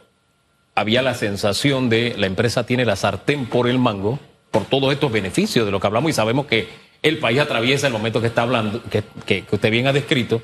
había 0.74 1.00
la 1.00 1.14
sensación 1.14 1.88
de 1.88 2.14
la 2.18 2.26
empresa 2.26 2.66
tiene 2.66 2.84
la 2.84 2.96
sartén 2.96 3.46
por 3.46 3.66
el 3.66 3.78
mango, 3.78 4.18
por 4.50 4.66
todos 4.66 4.92
estos 4.92 5.10
beneficios 5.10 5.64
de 5.64 5.72
lo 5.72 5.80
que 5.80 5.86
hablamos 5.86 6.10
y 6.10 6.14
sabemos 6.14 6.44
que 6.44 6.68
el 7.02 7.18
país 7.18 7.40
atraviesa 7.40 7.86
el 7.86 7.94
momento 7.94 8.20
que 8.20 8.26
está 8.26 8.42
hablando, 8.42 8.82
que, 8.90 9.02
que, 9.24 9.44
usted 9.50 9.70
bien 9.70 9.86
ha 9.86 9.92
descrito. 9.94 10.42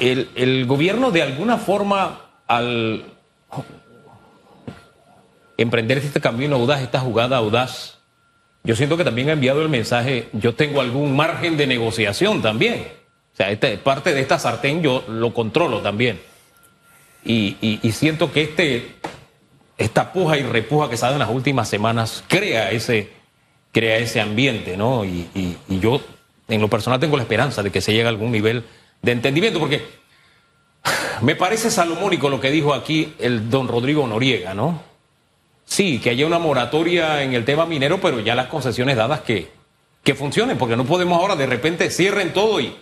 El, 0.00 0.30
el 0.34 0.66
gobierno 0.66 1.12
de 1.12 1.22
alguna 1.22 1.58
forma 1.58 2.22
al 2.48 3.04
emprender 5.56 5.98
este 5.98 6.20
camino 6.20 6.56
audaz, 6.56 6.82
esta 6.82 7.00
jugada 7.00 7.36
audaz, 7.36 7.98
yo 8.64 8.74
siento 8.74 8.96
que 8.96 9.04
también 9.04 9.28
ha 9.28 9.32
enviado 9.32 9.62
el 9.62 9.68
mensaje, 9.68 10.28
yo 10.32 10.54
tengo 10.54 10.80
algún 10.80 11.14
margen 11.14 11.56
de 11.56 11.66
negociación 11.66 12.40
también. 12.40 12.86
O 13.34 13.36
sea, 13.36 13.50
este, 13.50 13.76
parte 13.76 14.14
de 14.14 14.20
esta 14.20 14.38
sartén 14.38 14.82
yo 14.82 15.04
lo 15.06 15.34
controlo 15.34 15.80
también. 15.80 16.20
Y, 17.24 17.78
siento 17.92 18.32
que 18.32 18.42
este, 18.42 18.94
esta 19.76 20.12
puja 20.12 20.38
y 20.38 20.42
repuja 20.42 20.88
que 20.88 20.96
se 20.96 21.04
ha 21.04 21.08
dado 21.08 21.20
en 21.20 21.26
las 21.26 21.34
últimas 21.34 21.68
semanas 21.68 22.24
crea 22.26 22.70
ese, 22.70 23.10
crea 23.72 23.98
ese 23.98 24.20
ambiente, 24.20 24.76
¿no? 24.76 25.04
Y, 25.04 25.28
y 25.34 25.78
yo, 25.80 26.00
en 26.48 26.60
lo 26.60 26.68
personal, 26.68 27.00
tengo 27.00 27.16
la 27.16 27.22
esperanza 27.22 27.62
de 27.62 27.70
que 27.70 27.80
se 27.80 27.92
llegue 27.92 28.06
a 28.06 28.10
algún 28.10 28.32
nivel 28.32 28.64
de 29.02 29.12
entendimiento, 29.12 29.58
porque 29.58 29.84
me 31.22 31.36
parece 31.36 31.70
salomónico 31.70 32.30
lo 32.30 32.40
que 32.40 32.50
dijo 32.50 32.72
aquí 32.72 33.14
el 33.18 33.50
don 33.50 33.68
Rodrigo 33.68 34.06
Noriega, 34.06 34.54
¿no? 34.54 34.93
Sí, 35.64 35.98
que 35.98 36.10
haya 36.10 36.26
una 36.26 36.38
moratoria 36.38 37.22
en 37.22 37.34
el 37.34 37.44
tema 37.44 37.66
minero, 37.66 38.00
pero 38.00 38.20
ya 38.20 38.34
las 38.34 38.46
concesiones 38.46 38.96
dadas 38.96 39.20
que, 39.20 39.50
que 40.02 40.14
funcionen, 40.14 40.58
porque 40.58 40.76
no 40.76 40.84
podemos 40.84 41.18
ahora 41.18 41.36
de 41.36 41.46
repente 41.46 41.90
cierren 41.90 42.32
todo 42.32 42.60
y 42.60 42.74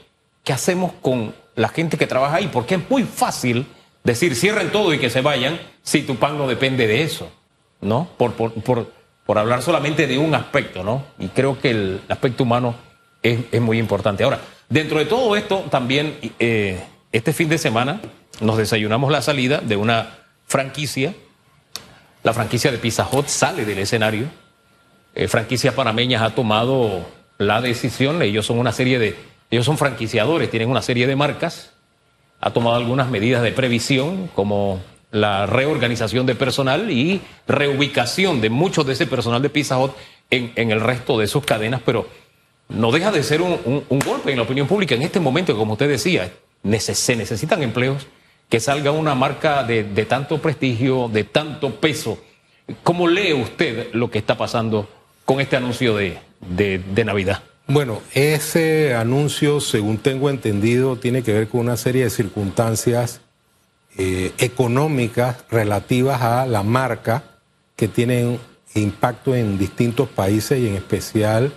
¿qué 0.45 0.53
hacemos 0.53 0.93
con 1.01 1.35
la 1.55 1.69
gente 1.69 1.97
que 1.97 2.07
trabaja 2.07 2.37
ahí? 2.37 2.51
Porque 2.53 2.75
es 2.75 2.91
muy 2.91 3.05
fácil 3.05 3.67
decir 4.05 4.35
cierren 4.35 4.71
todo 4.71 4.93
y 4.93 4.99
que 4.99 5.11
se 5.11 5.21
vayan 5.21 5.61
si 5.83 6.03
tu 6.03 6.17
pan 6.17 6.37
no 6.37 6.49
depende 6.49 6.87
de 6.87 7.03
eso, 7.03 7.31
¿no? 7.81 8.09
Por, 8.17 8.33
por, 8.33 8.53
por, 8.55 8.93
por 9.25 9.39
hablar 9.39 9.63
solamente 9.63 10.07
de 10.07 10.19
un 10.19 10.35
aspecto, 10.35 10.83
¿no? 10.83 11.05
Y 11.19 11.29
creo 11.29 11.61
que 11.61 11.71
el 11.71 12.01
aspecto 12.09 12.43
humano 12.43 12.75
es, 13.23 13.41
es 13.53 13.61
muy 13.61 13.79
importante. 13.79 14.25
Ahora, 14.25 14.41
dentro 14.69 14.99
de 14.99 15.05
todo 15.07 15.37
esto, 15.37 15.65
también 15.71 16.19
eh, 16.39 16.83
este 17.13 17.33
fin 17.33 17.49
de 17.49 17.59
semana 17.59 18.01
nos 18.41 18.57
desayunamos 18.57 19.13
la 19.13 19.23
salida 19.23 19.59
de 19.59 19.77
una 19.77 20.19
franquicia 20.47 21.15
la 22.23 22.33
franquicia 22.33 22.71
de 22.71 22.79
Pizza 22.79 23.09
Hut 23.11 23.27
sale 23.27 23.65
del 23.65 23.79
escenario. 23.79 24.27
Eh, 25.15 25.29
franquicias 25.29 25.75
panameñas 25.75 26.23
ha 26.23 26.35
tomado 26.35 27.05
la 27.39 27.61
decisión, 27.61 28.23
ellos 28.23 28.47
son 28.47 28.59
una 28.59 28.73
serie 28.73 28.99
de, 28.99 29.17
ellos 29.51 29.67
son 29.67 29.77
franquiciadores, 29.77 30.51
tienen 30.51 30.71
una 30.71 30.83
serie 30.83 31.07
de 31.07 31.17
marcas, 31.17 31.73
ha 32.41 32.51
tomado 32.51 32.77
algunas 32.77 33.09
medidas 33.09 33.43
de 33.43 33.53
previsión 33.53 34.29
como 34.35 34.81
la 35.11 35.45
reorganización 35.47 36.25
de 36.25 36.35
personal 36.35 36.91
y 36.91 37.21
reubicación 37.47 38.41
de 38.41 38.49
muchos 38.49 38.87
de 38.87 38.95
ese 38.95 39.07
personal 39.07 39.43
de 39.43 39.51
Pizza 39.51 39.79
Hut 39.79 39.93
en, 40.31 40.71
el 40.71 40.81
resto 40.81 41.19
de 41.19 41.27
sus 41.27 41.45
cadenas, 41.45 41.83
pero 41.85 42.09
no 42.71 42.91
deja 42.91 43.13
de 43.13 43.23
ser 43.23 43.43
un, 43.43 43.85
golpe 43.91 44.31
en 44.31 44.39
la 44.39 44.45
opinión 44.45 44.67
pública. 44.67 44.95
En 44.95 45.03
este 45.03 45.21
momento, 45.21 45.55
como 45.57 45.75
usted 45.75 45.89
decía, 45.89 46.33
se 46.79 47.17
necesitan 47.17 47.63
empleos 47.63 48.07
que 48.53 48.61
salga 48.61 48.91
una 48.91 49.15
marca 49.15 49.65
de, 49.65 49.83
tanto 50.05 50.37
prestigio, 50.43 51.09
de 51.09 51.25
tanto 51.25 51.81
peso. 51.81 52.19
¿Cómo 52.83 53.09
lee 53.09 53.33
usted 53.33 53.89
lo 53.95 54.11
que 54.11 54.19
está 54.19 54.37
pasando 54.37 54.91
con 55.25 55.41
este 55.41 55.57
anuncio 55.57 55.97
de, 55.97 56.21
Navidad? 57.03 57.43
Bueno, 57.67 58.03
ese 58.13 58.95
anuncio, 58.95 59.59
según 59.59 59.97
tengo 59.97 60.29
entendido, 60.29 60.97
tiene 60.97 61.23
que 61.23 61.33
ver 61.33 61.49
con 61.49 61.61
una 61.61 61.79
serie 61.79 62.05
de 62.05 62.11
circunstancias 62.11 63.23
eh, 63.97 64.33
económicas 64.37 65.47
relativas 65.51 66.21
a 66.21 66.45
la 66.45 66.63
marca 66.63 67.23
que 67.75 67.89
tienen 67.89 68.39
impacto 68.75 69.35
en 69.35 69.57
distintos 69.57 70.11
países 70.11 70.59
y 70.59 70.69
en 70.69 70.75
especial 70.75 71.55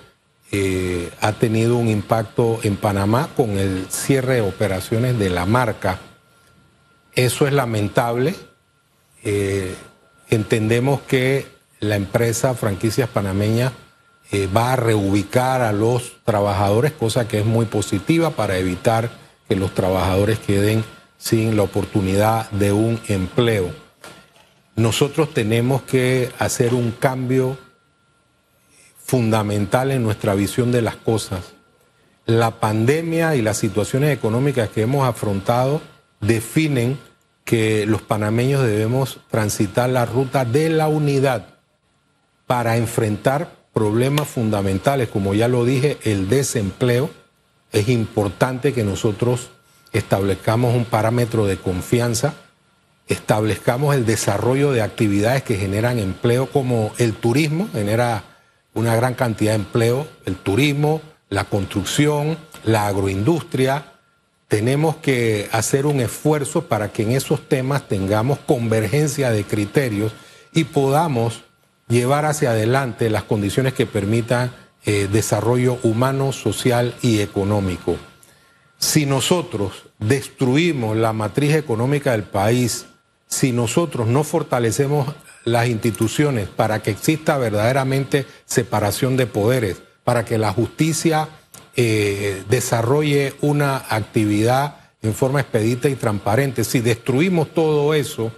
eh, 0.53 1.09
ha 1.19 1.33
tenido 1.33 1.75
un 1.75 1.89
impacto 1.89 2.61
en 2.63 2.77
Panamá 2.77 3.31
con 3.35 3.57
el 3.57 3.87
cierre 3.89 4.35
de 4.35 4.41
operaciones 4.41 5.19
de 5.19 5.29
la 5.29 5.45
marca 5.45 5.99
eso 7.15 7.47
es 7.47 7.53
lamentable. 7.53 8.35
Eh, 9.23 9.73
entendemos 10.29 11.01
que 11.01 11.47
la 11.79 11.95
empresa 11.95 12.53
Franquicias 12.53 13.09
Panameña 13.09 13.73
eh, 14.31 14.47
va 14.47 14.73
a 14.73 14.75
reubicar 14.75 15.61
a 15.61 15.71
los 15.71 16.23
trabajadores, 16.23 16.91
cosa 16.91 17.27
que 17.27 17.39
es 17.39 17.45
muy 17.45 17.65
positiva 17.65 18.31
para 18.31 18.57
evitar 18.57 19.09
que 19.47 19.55
los 19.55 19.73
trabajadores 19.73 20.39
queden 20.39 20.83
sin 21.17 21.55
la 21.55 21.63
oportunidad 21.63 22.49
de 22.51 22.71
un 22.71 22.99
empleo. 23.07 23.71
Nosotros 24.75 25.33
tenemos 25.33 25.83
que 25.83 26.31
hacer 26.37 26.73
un 26.73 26.91
cambio 26.91 27.57
fundamental 28.97 29.91
en 29.91 30.03
nuestra 30.03 30.33
visión 30.33 30.71
de 30.71 30.81
las 30.81 30.95
cosas. 30.95 31.53
La 32.25 32.59
pandemia 32.59 33.35
y 33.35 33.41
las 33.41 33.57
situaciones 33.57 34.11
económicas 34.11 34.69
que 34.69 34.81
hemos 34.81 35.07
afrontado 35.07 35.81
definen 36.21 36.97
que 37.43 37.85
los 37.85 38.01
panameños 38.01 38.63
debemos 38.63 39.19
transitar 39.29 39.89
la 39.89 40.05
ruta 40.05 40.45
de 40.45 40.69
la 40.69 40.87
unidad 40.87 41.55
para 42.47 42.77
enfrentar 42.77 43.55
problemas 43.73 44.27
fundamentales, 44.27 45.09
como 45.09 45.33
ya 45.33 45.47
lo 45.47 45.65
dije, 45.65 45.97
el 46.03 46.27
desempleo. 46.27 47.09
Es 47.71 47.89
importante 47.89 48.73
que 48.73 48.83
nosotros 48.83 49.49
establezcamos 49.91 50.75
un 50.75 50.85
parámetro 50.85 51.45
de 51.45 51.57
confianza, 51.57 52.33
establezcamos 53.07 53.95
el 53.95 54.05
desarrollo 54.05 54.71
de 54.71 54.81
actividades 54.81 55.43
que 55.43 55.57
generan 55.57 55.99
empleo, 55.99 56.47
como 56.49 56.93
el 56.97 57.13
turismo, 57.13 57.69
genera 57.73 58.23
una 58.73 58.95
gran 58.95 59.13
cantidad 59.13 59.51
de 59.51 59.57
empleo, 59.57 60.07
el 60.25 60.35
turismo, 60.35 61.01
la 61.29 61.45
construcción, 61.45 62.37
la 62.63 62.87
agroindustria, 62.87 63.93
tenemos 64.47 64.97
que 64.97 65.49
hacer 65.51 65.85
un 65.85 65.99
esfuerzo 65.99 66.67
para 66.67 66.91
que 66.91 67.03
en 67.03 67.11
esos 67.11 67.47
temas 67.47 67.87
tengamos 67.87 68.39
convergencia 68.39 69.31
de 69.31 69.43
criterios 69.43 70.13
y 70.53 70.65
podamos 70.65 71.43
llevar 71.87 72.25
hacia 72.25 72.51
adelante 72.51 73.09
las 73.09 73.23
condiciones 73.23 73.73
que 73.73 73.85
permitan 73.85 74.51
eh, 74.85 75.07
desarrollo 75.11 75.79
humano, 75.83 76.31
social 76.31 76.95
y 77.01 77.21
económico. 77.21 77.97
Si 78.77 79.05
nosotros 79.05 79.87
destruimos 79.99 80.95
la 80.95 81.13
matriz 81.13 81.55
económica 81.55 82.11
del 82.11 82.23
país, 82.23 82.85
si 83.27 83.51
nosotros 83.51 84.07
no 84.07 84.23
fortalecemos 84.23 85.15
las 85.43 85.67
instituciones 85.67 86.49
para 86.49 86.81
que 86.81 86.91
exista 86.91 87.37
verdaderamente 87.37 88.25
separación 88.45 89.17
de 89.17 89.27
poderes, 89.27 89.81
para 90.03 90.23
que 90.25 90.37
la 90.37 90.51
justicia 90.51 91.29
eh, 91.75 92.43
desarrolle 92.49 93.33
una 93.41 93.77
actividad 93.89 94.77
en 95.01 95.13
forma 95.13 95.41
expedita 95.41 95.89
y 95.89 95.95
transparente. 95.95 96.63
Si 96.63 96.79
destruimos 96.79 97.53
todo 97.53 97.93
eso 97.93 98.31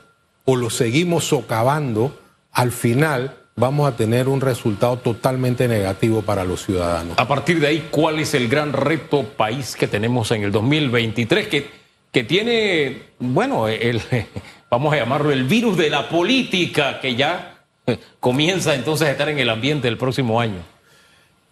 o 0.45 0.55
lo 0.55 0.69
seguimos 0.69 1.25
socavando, 1.25 2.19
al 2.51 2.71
final 2.71 3.35
vamos 3.55 3.91
a 3.91 3.95
tener 3.95 4.27
un 4.27 4.39
resultado 4.39 4.97
totalmente 4.97 5.67
negativo 5.67 6.21
para 6.21 6.45
los 6.45 6.63
ciudadanos. 6.63 7.17
A 7.17 7.27
partir 7.27 7.59
de 7.59 7.67
ahí, 7.67 7.87
¿cuál 7.91 8.19
es 8.19 8.33
el 8.33 8.47
gran 8.47 8.71
reto 8.71 9.23
país 9.23 9.75
que 9.75 9.87
tenemos 9.87 10.31
en 10.31 10.43
el 10.43 10.51
2023? 10.51 11.47
Que, 11.47 11.69
que 12.11 12.23
tiene, 12.23 13.01
bueno, 13.19 13.67
el, 13.67 14.01
vamos 14.71 14.93
a 14.93 14.97
llamarlo 14.97 15.31
el 15.31 15.43
virus 15.43 15.77
de 15.77 15.89
la 15.89 16.07
política 16.09 16.99
que 16.99 17.15
ya 17.15 17.63
comienza 18.19 18.75
entonces 18.75 19.07
a 19.07 19.11
estar 19.11 19.29
en 19.29 19.39
el 19.39 19.49
ambiente 19.49 19.87
el 19.87 19.97
próximo 19.97 20.39
año. 20.39 20.76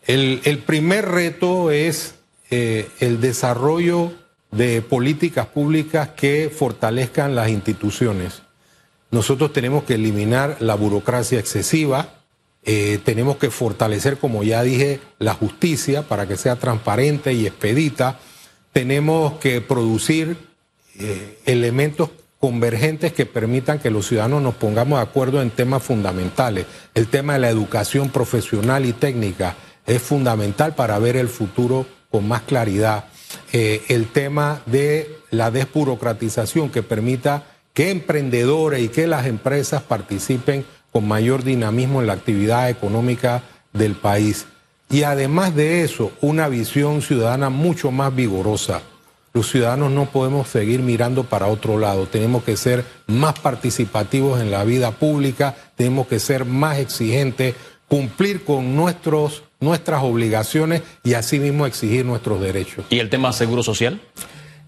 El, 0.07 0.63
primer 0.65 1.09
reto 1.09 1.71
es 1.71 2.15
eh, 2.51 2.89
el 3.00 3.21
desarrollo 3.21 4.13
de 4.51 4.81
políticas 4.81 5.47
públicas 5.47 6.09
que 6.09 6.51
fortalezcan 6.55 7.35
las 7.35 7.50
instituciones. 7.50 8.43
Nosotros 9.12 9.51
tenemos 9.53 9.83
que 9.83 9.95
eliminar 9.95 10.57
la 10.59 10.75
burocracia 10.75 11.39
excesiva, 11.39 12.15
Eh, 12.67 13.00
tenemos 13.05 13.38
que 13.38 13.51
fortalecer, 13.51 14.17
como 14.17 14.41
ya 14.41 14.63
dije, 14.63 15.00
la 15.19 15.35
justicia 15.35 16.01
para 16.01 16.27
que 16.27 16.35
sea 16.35 16.55
transparente 16.55 17.31
y 17.31 17.45
expedita. 17.45 18.19
Tenemos 18.74 19.33
que 19.33 19.62
producir 19.62 20.35
eh, 20.97 21.38
elementos 21.45 22.09
convergentes 22.39 23.13
que 23.13 23.27
permitan 23.27 23.77
que 23.77 23.91
los 23.91 24.07
ciudadanos 24.07 24.41
nos 24.41 24.55
pongamos 24.55 24.97
de 24.97 25.03
acuerdo 25.03 25.43
en 25.43 25.51
temas 25.51 25.83
fundamentales. 25.83 26.65
El 26.95 27.07
tema 27.07 27.33
de 27.33 27.39
la 27.39 27.50
educación 27.50 28.09
profesional 28.09 28.85
y 28.85 28.93
técnica 28.93 29.55
es 29.85 30.01
fundamental 30.01 30.75
para 30.75 30.99
ver 30.99 31.15
el 31.15 31.29
futuro 31.29 31.85
con 32.11 32.27
más 32.27 32.43
claridad. 32.43 33.05
Eh, 33.51 33.83
el 33.89 34.07
tema 34.07 34.61
de 34.65 35.19
la 35.31 35.51
desburocratización 35.51 36.69
que 36.69 36.83
permita 36.83 37.43
que 37.73 37.91
emprendedores 37.91 38.81
y 38.81 38.87
que 38.87 39.07
las 39.07 39.25
empresas 39.25 39.81
participen 39.81 40.65
con 40.91 41.07
mayor 41.07 41.43
dinamismo 41.43 41.99
en 41.99 42.07
la 42.07 42.13
actividad 42.13 42.69
económica 42.69 43.43
del 43.73 43.95
país. 43.95 44.45
Y 44.89 45.03
además 45.03 45.55
de 45.55 45.83
eso, 45.83 46.11
una 46.21 46.47
visión 46.47 47.01
ciudadana 47.01 47.49
mucho 47.49 47.91
más 47.91 48.15
vigorosa. 48.15 48.81
Los 49.33 49.49
ciudadanos 49.49 49.91
no 49.91 50.05
podemos 50.05 50.47
seguir 50.47 50.79
mirando 50.79 51.25
para 51.25 51.47
otro 51.47 51.77
lado, 51.77 52.07
tenemos 52.07 52.45
que 52.45 52.55
ser 52.55 52.85
más 53.07 53.37
participativos 53.37 54.39
en 54.39 54.49
la 54.49 54.63
vida 54.63 54.91
pública, 54.91 55.57
tenemos 55.75 56.07
que 56.07 56.19
ser 56.19 56.45
más 56.45 56.77
exigentes, 56.77 57.55
cumplir 57.89 58.45
con 58.45 58.77
nuestros, 58.77 59.43
nuestras 59.59 60.03
obligaciones 60.03 60.81
y 61.03 61.13
asimismo 61.13 61.65
exigir 61.65 62.05
nuestros 62.05 62.41
derechos. 62.41 62.85
¿Y 62.89 63.00
el 63.00 63.09
tema 63.09 63.33
seguro 63.33 63.63
social? 63.63 64.01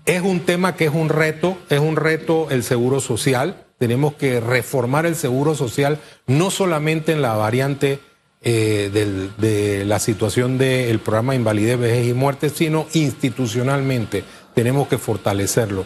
Es 0.05 0.21
un 0.21 0.41
tema 0.41 0.75
que 0.75 0.85
es 0.85 0.93
un 0.93 1.09
reto, 1.09 1.57
es 1.69 1.79
un 1.79 1.95
reto 1.95 2.47
el 2.49 2.63
seguro 2.63 2.99
social. 3.01 3.65
Tenemos 3.77 4.13
que 4.13 4.39
reformar 4.39 5.05
el 5.05 5.15
seguro 5.15 5.53
social 5.53 5.99
no 6.25 6.49
solamente 6.49 7.11
en 7.11 7.21
la 7.21 7.35
variante 7.35 7.99
eh, 8.41 8.89
de 9.37 9.85
la 9.85 9.99
situación 9.99 10.57
del 10.57 10.99
programa 10.99 11.33
de 11.33 11.39
invalidez, 11.39 11.77
vejez 11.77 12.07
y 12.07 12.13
muerte, 12.13 12.49
sino 12.49 12.87
institucionalmente. 12.93 14.23
Tenemos 14.53 14.87
que 14.87 14.97
fortalecerlo. 14.97 15.85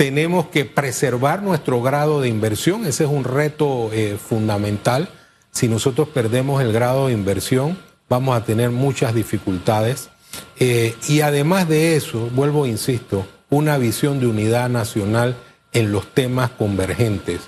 Tenemos 0.00 0.46
que 0.46 0.64
preservar 0.64 1.42
nuestro 1.42 1.82
grado 1.82 2.22
de 2.22 2.28
inversión, 2.28 2.86
ese 2.86 3.04
es 3.04 3.10
un 3.10 3.22
reto 3.22 3.90
eh, 3.92 4.16
fundamental. 4.18 5.10
Si 5.50 5.68
nosotros 5.68 6.08
perdemos 6.08 6.62
el 6.62 6.72
grado 6.72 7.08
de 7.08 7.12
inversión, 7.12 7.78
vamos 8.10 8.36
a 8.36 8.44
tener 8.44 8.70
muchas 8.70 9.14
dificultades. 9.14 10.10
Eh, 10.58 10.94
y 11.08 11.22
además 11.22 11.68
de 11.68 11.96
eso, 11.96 12.28
vuelvo, 12.34 12.66
insisto, 12.66 13.26
una 13.48 13.78
visión 13.78 14.20
de 14.20 14.26
unidad 14.26 14.68
nacional 14.68 15.36
en 15.72 15.92
los 15.92 16.12
temas 16.12 16.50
convergentes. 16.50 17.42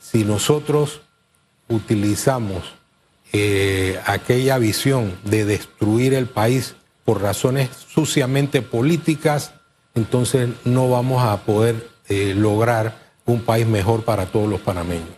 Si 0.00 0.24
nosotros 0.24 1.02
utilizamos 1.68 2.64
eh, 3.32 4.00
aquella 4.06 4.58
visión 4.58 5.12
de 5.24 5.44
destruir 5.44 6.14
el 6.14 6.26
país 6.26 6.74
por 7.04 7.20
razones 7.20 7.68
suciamente 7.88 8.62
políticas, 8.62 9.52
entonces 9.94 10.48
no 10.64 10.88
vamos 10.88 11.22
a 11.22 11.36
poder 11.44 11.88
eh, 12.08 12.34
lograr 12.34 13.08
un 13.26 13.42
país 13.42 13.66
mejor 13.66 14.04
para 14.04 14.26
todos 14.26 14.48
los 14.48 14.60
panameños. 14.60 15.17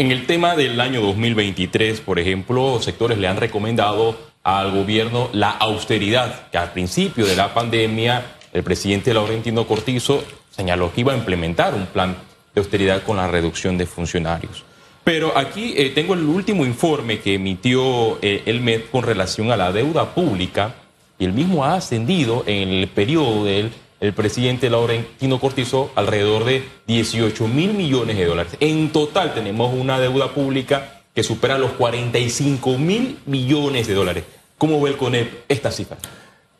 En 0.00 0.12
el 0.12 0.26
tema 0.26 0.54
del 0.54 0.80
año 0.80 1.00
2023, 1.00 2.02
por 2.02 2.20
ejemplo, 2.20 2.80
sectores 2.80 3.18
le 3.18 3.26
han 3.26 3.36
recomendado 3.36 4.16
al 4.44 4.70
gobierno 4.70 5.28
la 5.32 5.50
austeridad, 5.50 6.48
que 6.52 6.58
al 6.58 6.70
principio 6.70 7.26
de 7.26 7.34
la 7.34 7.52
pandemia 7.52 8.36
el 8.52 8.62
presidente 8.62 9.12
Laurentino 9.12 9.66
Cortizo 9.66 10.22
señaló 10.52 10.92
que 10.92 11.00
iba 11.00 11.14
a 11.14 11.16
implementar 11.16 11.74
un 11.74 11.86
plan 11.86 12.16
de 12.54 12.60
austeridad 12.60 13.02
con 13.02 13.16
la 13.16 13.26
reducción 13.26 13.76
de 13.76 13.86
funcionarios. 13.86 14.62
Pero 15.02 15.36
aquí 15.36 15.74
eh, 15.76 15.90
tengo 15.90 16.14
el 16.14 16.22
último 16.22 16.64
informe 16.64 17.18
que 17.18 17.34
emitió 17.34 18.20
eh, 18.22 18.44
el 18.46 18.60
MED 18.60 18.82
con 18.92 19.02
relación 19.02 19.50
a 19.50 19.56
la 19.56 19.72
deuda 19.72 20.14
pública 20.14 20.76
y 21.18 21.24
el 21.24 21.32
mismo 21.32 21.64
ha 21.64 21.74
ascendido 21.74 22.44
en 22.46 22.68
el 22.68 22.86
periodo 22.86 23.44
del 23.46 23.72
el 24.00 24.12
presidente 24.12 24.70
Laurentino 24.70 25.40
Cortizo 25.40 25.90
alrededor 25.94 26.44
de 26.44 26.68
18 26.86 27.48
mil 27.48 27.74
millones 27.74 28.16
de 28.16 28.24
dólares. 28.24 28.56
En 28.60 28.90
total 28.90 29.34
tenemos 29.34 29.74
una 29.74 29.98
deuda 29.98 30.34
pública 30.34 31.02
que 31.14 31.22
supera 31.22 31.58
los 31.58 31.72
45 31.72 32.78
mil 32.78 33.18
millones 33.26 33.86
de 33.86 33.94
dólares. 33.94 34.24
¿Cómo 34.56 34.80
ve 34.80 34.90
el 34.90 34.96
CONEP 34.96 35.44
esta 35.48 35.70
cifra? 35.70 35.98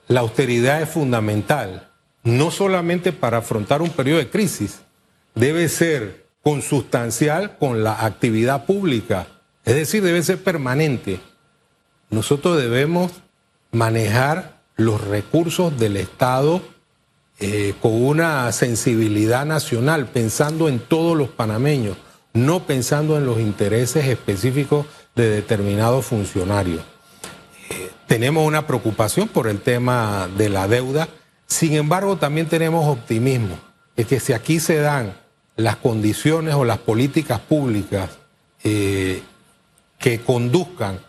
La 0.08 0.20
austeridad 0.20 0.82
es 0.82 0.88
fundamental 0.88 1.88
no 2.28 2.50
solamente 2.50 3.12
para 3.12 3.38
afrontar 3.38 3.82
un 3.82 3.90
periodo 3.90 4.18
de 4.18 4.30
crisis, 4.30 4.80
debe 5.34 5.68
ser 5.68 6.26
consustancial 6.42 7.56
con 7.58 7.82
la 7.82 8.04
actividad 8.04 8.66
pública, 8.66 9.26
es 9.64 9.74
decir, 9.74 10.02
debe 10.02 10.22
ser 10.22 10.42
permanente. 10.42 11.20
Nosotros 12.10 12.58
debemos 12.58 13.12
manejar 13.70 14.60
los 14.76 15.00
recursos 15.06 15.78
del 15.78 15.96
Estado 15.96 16.62
eh, 17.40 17.74
con 17.80 18.02
una 18.02 18.50
sensibilidad 18.52 19.46
nacional, 19.46 20.06
pensando 20.06 20.68
en 20.68 20.78
todos 20.78 21.16
los 21.16 21.28
panameños, 21.28 21.96
no 22.32 22.64
pensando 22.66 23.16
en 23.16 23.26
los 23.26 23.38
intereses 23.38 24.06
específicos 24.06 24.86
de 25.14 25.28
determinados 25.30 26.04
funcionarios. 26.06 26.82
Eh, 27.70 27.90
tenemos 28.06 28.46
una 28.46 28.66
preocupación 28.66 29.28
por 29.28 29.48
el 29.48 29.60
tema 29.60 30.28
de 30.36 30.48
la 30.48 30.68
deuda 30.68 31.08
sin 31.48 31.74
embargo, 31.74 32.18
también 32.18 32.46
tenemos 32.46 32.86
optimismo, 32.86 33.58
es 33.96 34.06
que 34.06 34.20
si 34.20 34.34
aquí 34.34 34.60
se 34.60 34.76
dan 34.76 35.14
las 35.56 35.76
condiciones 35.76 36.54
o 36.54 36.64
las 36.64 36.78
políticas 36.78 37.40
públicas 37.40 38.10
eh, 38.62 39.22
que 39.98 40.20
conduzcan 40.20 41.00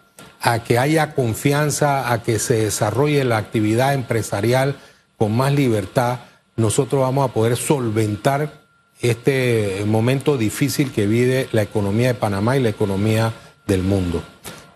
a 0.41 0.63
que 0.63 0.79
haya 0.79 1.13
confianza, 1.13 2.11
a 2.11 2.23
que 2.23 2.39
se 2.39 2.63
desarrolle 2.63 3.25
la 3.25 3.37
actividad 3.37 3.93
empresarial 3.93 4.77
con 5.19 5.37
más 5.37 5.53
libertad, 5.53 6.21
nosotros 6.55 7.01
vamos 7.01 7.29
a 7.29 7.33
poder 7.33 7.55
solventar 7.57 8.63
este 9.01 9.83
momento 9.85 10.37
difícil 10.37 10.91
que 10.91 11.05
vive 11.05 11.47
la 11.51 11.61
economía 11.61 12.07
de 12.07 12.13
Panamá 12.15 12.57
y 12.57 12.61
la 12.61 12.69
economía 12.69 13.33
del 13.67 13.83
mundo. 13.83 14.23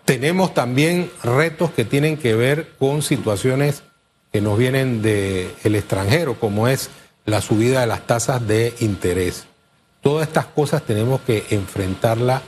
Tenemos 0.04 0.54
también 0.54 1.10
retos 1.22 1.70
que 1.70 1.84
tienen 1.84 2.16
que 2.16 2.34
ver 2.34 2.72
con 2.78 3.02
situaciones 3.02 3.82
que 4.32 4.40
nos 4.40 4.58
vienen 4.58 5.02
del 5.02 5.74
extranjero, 5.74 6.38
como 6.38 6.68
es 6.68 6.90
la 7.24 7.40
subida 7.40 7.80
de 7.80 7.86
las 7.86 8.06
tasas 8.06 8.46
de 8.46 8.74
interés. 8.80 9.46
Todas 10.02 10.28
estas 10.28 10.46
cosas 10.46 10.82
tenemos 10.82 11.22
que 11.22 11.44
enfrentarlas 11.50 12.42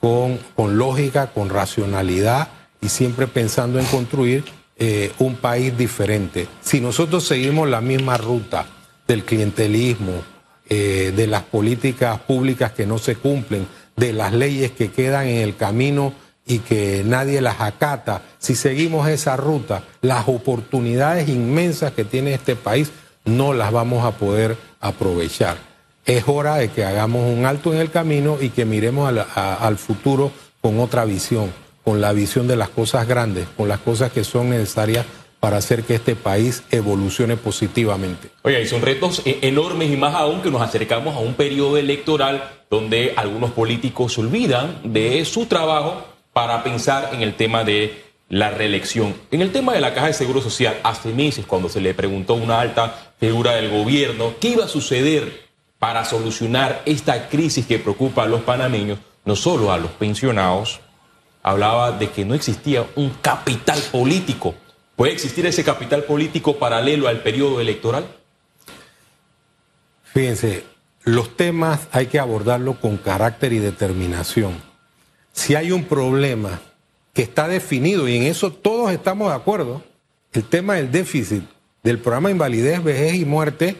con, 0.00 0.38
lógica, 0.76 1.28
con 1.28 1.48
racionalidad 1.48 2.48
y 2.80 2.88
siempre 2.88 3.26
pensando 3.26 3.78
en 3.78 3.86
construir 3.86 4.44
eh, 4.80 5.12
un 5.18 5.36
país 5.36 5.76
diferente. 5.78 6.48
Si 6.60 6.80
nosotros 6.80 7.24
seguimos 7.24 7.68
la 7.68 7.80
misma 7.80 8.16
ruta 8.16 8.66
del 9.06 9.24
clientelismo, 9.24 10.22
eh, 10.68 11.12
de 11.14 11.26
las 11.26 11.42
políticas 11.42 12.18
públicas 12.20 12.72
que 12.72 12.86
no 12.86 12.98
se 12.98 13.16
cumplen, 13.16 13.66
de 13.96 14.12
las 14.12 14.32
leyes 14.32 14.72
que 14.72 14.90
quedan 14.90 15.26
en 15.26 15.42
el 15.42 15.54
camino 15.56 16.12
y 16.46 16.60
que 16.60 17.02
nadie 17.04 17.40
las 17.40 17.60
acata, 17.60 18.22
si 18.38 18.54
seguimos 18.54 19.08
esa 19.08 19.36
ruta, 19.36 19.84
las 20.00 20.26
oportunidades 20.28 21.28
inmensas 21.28 21.92
que 21.92 22.04
tiene 22.04 22.32
este 22.32 22.56
país 22.56 22.90
no 23.24 23.52
las 23.52 23.72
vamos 23.72 24.04
a 24.04 24.12
poder 24.12 24.56
aprovechar. 24.80 25.58
Es 26.06 26.24
hora 26.26 26.56
de 26.56 26.70
que 26.70 26.84
hagamos 26.84 27.26
un 27.26 27.44
alto 27.44 27.72
en 27.72 27.80
el 27.80 27.90
camino 27.90 28.38
y 28.40 28.48
que 28.50 28.64
miremos 28.64 29.12
al, 29.34 29.76
futuro 29.76 30.32
con 30.60 30.80
otra 30.80 31.04
visión, 31.04 31.52
con 31.84 32.00
la 32.00 32.12
visión 32.12 32.46
de 32.46 32.56
las 32.56 32.68
cosas 32.68 33.06
grandes, 33.06 33.46
con 33.56 33.68
las 33.68 33.80
cosas 33.80 34.12
que 34.12 34.24
son 34.24 34.50
necesarias 34.50 35.06
para 35.40 35.56
hacer 35.56 35.84
que 35.84 35.94
este 35.94 36.14
país 36.14 36.62
evolucione 36.70 37.36
positivamente. 37.36 38.28
Oye, 38.42 38.62
y 38.62 38.66
son 38.66 38.82
retos 38.82 39.22
e-, 39.24 39.38
enormes 39.42 39.90
y 39.90 39.96
más 39.96 40.14
aún 40.14 40.42
que 40.42 40.50
nos 40.50 40.60
acercamos 40.60 41.16
a 41.16 41.20
un 41.20 41.34
periodo 41.34 41.78
electoral 41.78 42.44
donde 42.70 43.14
algunos 43.16 43.50
políticos 43.50 44.14
se 44.14 44.20
olvidan 44.20 44.80
de 44.84 45.24
su 45.24 45.46
trabajo 45.46 46.04
para 46.32 46.62
pensar 46.62 47.10
en 47.12 47.22
el 47.22 47.34
tema 47.34 47.64
de 47.64 48.04
la 48.28 48.50
reelección. 48.50 49.14
En 49.30 49.42
el 49.42 49.50
tema 49.50 49.72
de 49.72 49.80
la 49.80 49.92
Caja 49.92 50.06
de 50.06 50.12
Seguro 50.12 50.40
Social, 50.40 50.78
hace 50.84 51.12
meses 51.12 51.46
cuando 51.46 51.68
se 51.68 51.80
le 51.80 51.94
preguntó 51.94 52.34
a 52.34 52.36
una 52.36 52.60
alta 52.60 53.12
figura 53.18 53.56
del 53.56 53.70
gobierno 53.70 54.34
qué 54.40 54.50
iba 54.50 54.66
a 54.66 54.68
suceder 54.68 55.48
para 55.80 56.04
solucionar 56.04 56.82
esta 56.84 57.28
crisis 57.28 57.66
que 57.66 57.78
preocupa 57.78 58.22
a 58.22 58.26
los 58.26 58.42
panameños, 58.42 58.98
no 59.24 59.34
solo 59.34 59.72
a 59.72 59.78
los 59.78 59.90
pensionados, 59.92 60.80
hablaba 61.42 61.92
de 61.92 62.10
que 62.10 62.24
no 62.24 62.34
existía 62.34 62.86
un 62.96 63.10
capital 63.22 63.80
político. 63.92 64.54
¿Puede 64.96 65.12
existir 65.12 65.46
ese 65.46 65.64
capital 65.64 66.04
político 66.04 66.56
paralelo 66.56 67.08
al 67.08 67.22
periodo 67.22 67.60
electoral? 67.60 68.06
Fíjense, 70.04 70.64
los 71.04 71.36
temas 71.36 71.88
hay 71.92 72.06
que 72.06 72.18
abordarlos 72.18 72.76
con 72.76 72.96
carácter 72.96 73.52
y 73.52 73.58
determinación 73.58 74.70
si 75.32 75.54
hay 75.54 75.72
un 75.72 75.84
problema 75.84 76.60
que 77.12 77.22
está 77.22 77.48
definido, 77.48 78.08
y 78.08 78.16
en 78.16 78.24
eso 78.24 78.52
todos 78.52 78.92
estamos 78.92 79.28
de 79.28 79.34
acuerdo, 79.34 79.82
el 80.32 80.44
tema 80.44 80.74
del 80.74 80.90
déficit 80.90 81.44
del 81.82 81.98
programa 81.98 82.28
de 82.28 82.34
invalidez, 82.34 82.82
vejez 82.84 83.14
y 83.14 83.24
muerte 83.24 83.76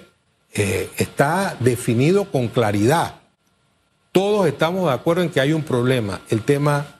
eh, 0.52 0.90
está 0.96 1.56
definido 1.60 2.30
con 2.30 2.48
claridad. 2.48 3.16
Todos 4.10 4.48
estamos 4.48 4.86
de 4.86 4.94
acuerdo 4.94 5.22
en 5.22 5.30
que 5.30 5.40
hay 5.40 5.52
un 5.52 5.62
problema. 5.62 6.22
El 6.28 6.42
tema 6.42 6.99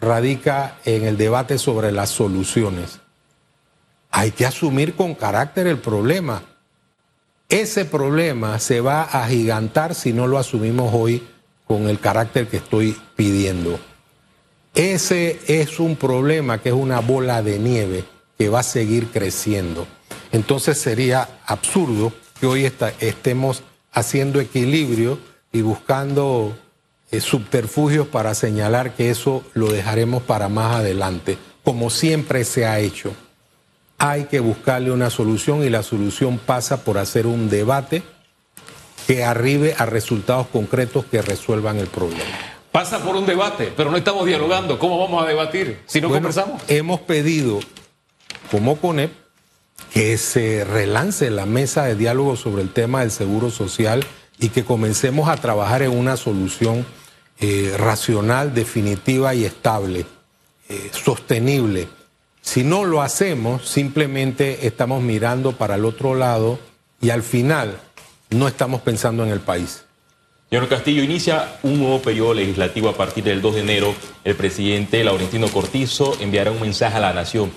radica 0.00 0.78
en 0.84 1.04
el 1.04 1.16
debate 1.16 1.58
sobre 1.58 1.92
las 1.92 2.10
soluciones. 2.10 3.00
Hay 4.10 4.32
que 4.32 4.46
asumir 4.46 4.94
con 4.94 5.14
carácter 5.14 5.66
el 5.66 5.78
problema. 5.78 6.42
Ese 7.48 7.84
problema 7.84 8.58
se 8.58 8.80
va 8.80 9.02
a 9.02 9.26
gigantar 9.26 9.94
si 9.94 10.12
no 10.12 10.26
lo 10.26 10.38
asumimos 10.38 10.92
hoy 10.94 11.26
con 11.66 11.88
el 11.88 12.00
carácter 12.00 12.48
que 12.48 12.56
estoy 12.56 12.96
pidiendo. 13.14 13.78
Ese 14.74 15.40
es 15.46 15.80
un 15.80 15.96
problema 15.96 16.58
que 16.58 16.70
es 16.70 16.74
una 16.74 17.00
bola 17.00 17.42
de 17.42 17.58
nieve 17.58 18.04
que 18.38 18.48
va 18.48 18.60
a 18.60 18.64
seguir 18.64 19.08
creciendo. 19.08 19.86
Entonces 20.32 20.78
sería 20.78 21.40
absurdo 21.46 22.12
que 22.40 22.46
hoy 22.46 22.72
estemos 23.00 23.62
haciendo 23.92 24.40
equilibrio 24.40 25.18
y 25.52 25.62
buscando 25.62 26.56
eh, 27.12 27.20
subterfugios 27.20 28.06
para 28.06 28.34
señalar 28.34 28.94
que 28.94 29.10
eso 29.10 29.42
lo 29.54 29.70
dejaremos 29.70 30.22
para 30.22 30.48
más 30.48 30.76
adelante, 30.76 31.38
como 31.64 31.90
siempre 31.90 32.44
se 32.44 32.66
ha 32.66 32.78
hecho. 32.78 33.12
Hay 33.98 34.24
que 34.24 34.40
buscarle 34.40 34.92
una 34.92 35.10
solución 35.10 35.62
y 35.62 35.70
la 35.70 35.82
solución 35.82 36.38
pasa 36.38 36.84
por 36.84 36.98
hacer 36.98 37.26
un 37.26 37.50
debate 37.50 38.02
que 39.06 39.24
arribe 39.24 39.74
a 39.76 39.86
resultados 39.86 40.46
concretos 40.46 41.04
que 41.04 41.20
resuelvan 41.20 41.78
el 41.78 41.88
problema. 41.88 42.22
Pasa 42.72 43.02
por 43.02 43.16
un 43.16 43.26
debate, 43.26 43.72
pero 43.76 43.90
no 43.90 43.96
estamos 43.96 44.24
dialogando. 44.24 44.78
¿Cómo 44.78 44.98
vamos 44.98 45.22
a 45.24 45.26
debatir 45.26 45.80
si 45.86 46.00
no 46.00 46.08
conversamos? 46.08 46.62
Hemos 46.68 47.00
pedido, 47.00 47.58
como 48.52 48.76
CONEP, 48.76 49.12
que 49.92 50.16
se 50.16 50.64
relance 50.64 51.28
la 51.30 51.46
mesa 51.46 51.84
de 51.84 51.96
diálogo 51.96 52.36
sobre 52.36 52.62
el 52.62 52.72
tema 52.72 53.00
del 53.00 53.10
seguro 53.10 53.50
social 53.50 54.04
y 54.38 54.50
que 54.50 54.64
comencemos 54.64 55.28
a 55.28 55.36
trabajar 55.36 55.82
en 55.82 55.90
una 55.90 56.16
solución 56.16 56.86
eh, 57.40 57.74
racional, 57.76 58.54
definitiva 58.54 59.34
y 59.34 59.44
estable, 59.44 60.04
eh, 60.68 60.90
sostenible. 60.92 61.88
Si 62.42 62.64
no 62.64 62.84
lo 62.84 63.02
hacemos, 63.02 63.68
simplemente 63.68 64.66
estamos 64.66 65.02
mirando 65.02 65.52
para 65.52 65.76
el 65.76 65.84
otro 65.84 66.14
lado 66.14 66.58
y 67.00 67.10
al 67.10 67.22
final 67.22 67.78
no 68.30 68.48
estamos 68.48 68.80
pensando 68.82 69.24
en 69.24 69.30
el 69.30 69.40
país. 69.40 69.84
Señor 70.50 70.68
Castillo, 70.68 71.02
inicia 71.02 71.58
un 71.62 71.78
nuevo 71.78 72.02
periodo 72.02 72.34
legislativo 72.34 72.88
a 72.88 72.96
partir 72.96 73.22
del 73.22 73.40
2 73.40 73.54
de 73.54 73.60
enero. 73.60 73.94
El 74.24 74.34
presidente 74.34 75.04
Laurentino 75.04 75.48
Cortizo 75.48 76.16
enviará 76.20 76.50
un 76.50 76.60
mensaje 76.60 76.96
a 76.96 77.00
la 77.00 77.12
nación. 77.12 77.52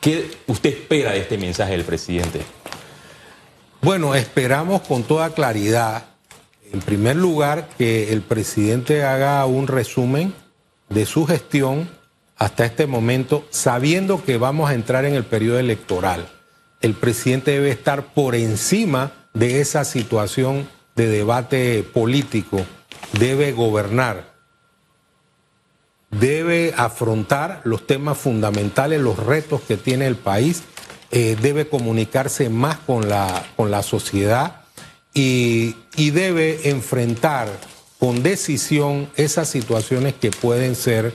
¿Qué 0.00 0.30
usted 0.48 0.70
espera 0.70 1.12
de 1.12 1.20
este 1.20 1.38
mensaje 1.38 1.72
del 1.72 1.84
presidente? 1.84 2.40
Bueno, 3.80 4.14
esperamos 4.14 4.82
con 4.82 5.04
toda 5.04 5.30
claridad, 5.30 6.06
en 6.74 6.80
primer 6.80 7.14
lugar, 7.14 7.68
que 7.78 8.12
el 8.12 8.20
presidente 8.20 9.04
haga 9.04 9.46
un 9.46 9.68
resumen 9.68 10.34
de 10.88 11.06
su 11.06 11.24
gestión 11.24 11.88
hasta 12.36 12.66
este 12.66 12.88
momento, 12.88 13.46
sabiendo 13.50 14.24
que 14.24 14.38
vamos 14.38 14.68
a 14.68 14.74
entrar 14.74 15.04
en 15.04 15.14
el 15.14 15.24
periodo 15.24 15.60
electoral. 15.60 16.26
El 16.80 16.94
presidente 16.94 17.52
debe 17.52 17.70
estar 17.70 18.12
por 18.12 18.34
encima 18.34 19.12
de 19.34 19.60
esa 19.60 19.84
situación 19.84 20.68
de 20.96 21.06
debate 21.06 21.84
político, 21.84 22.60
debe 23.20 23.52
gobernar, 23.52 24.34
debe 26.10 26.74
afrontar 26.76 27.60
los 27.62 27.86
temas 27.86 28.18
fundamentales, 28.18 29.00
los 29.00 29.16
retos 29.16 29.60
que 29.60 29.76
tiene 29.76 30.08
el 30.08 30.16
país, 30.16 30.64
eh, 31.12 31.36
debe 31.40 31.68
comunicarse 31.68 32.48
más 32.48 32.78
con 32.78 33.08
la, 33.08 33.46
con 33.54 33.70
la 33.70 33.84
sociedad 33.84 34.63
y, 35.14 35.76
debe 36.10 36.68
enfrentar 36.68 37.48
con 37.98 38.22
decisión 38.22 39.08
esas 39.16 39.48
situaciones 39.48 40.14
que 40.14 40.30
pueden 40.30 40.74
ser 40.74 41.14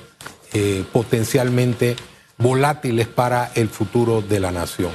eh, 0.54 0.84
potencialmente 0.92 1.96
volátiles 2.38 3.08
para 3.08 3.52
el 3.56 3.70
futuro 3.70 4.22
de 4.22 4.40
la 4.40 4.52
nación. 4.52 4.92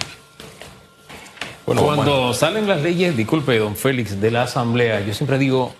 Cuando 1.65 2.35
salen 2.35 2.67
las 2.67 2.83
leyes, 2.83 3.17
disculpe, 3.17 3.59
don 3.59 3.77
Félix, 3.77 4.21
de 4.21 4.31
la 4.31 4.43
Asamblea, 4.43 5.01
yo 5.01 5.15
siempre 5.15 5.39
digo, 5.39 5.75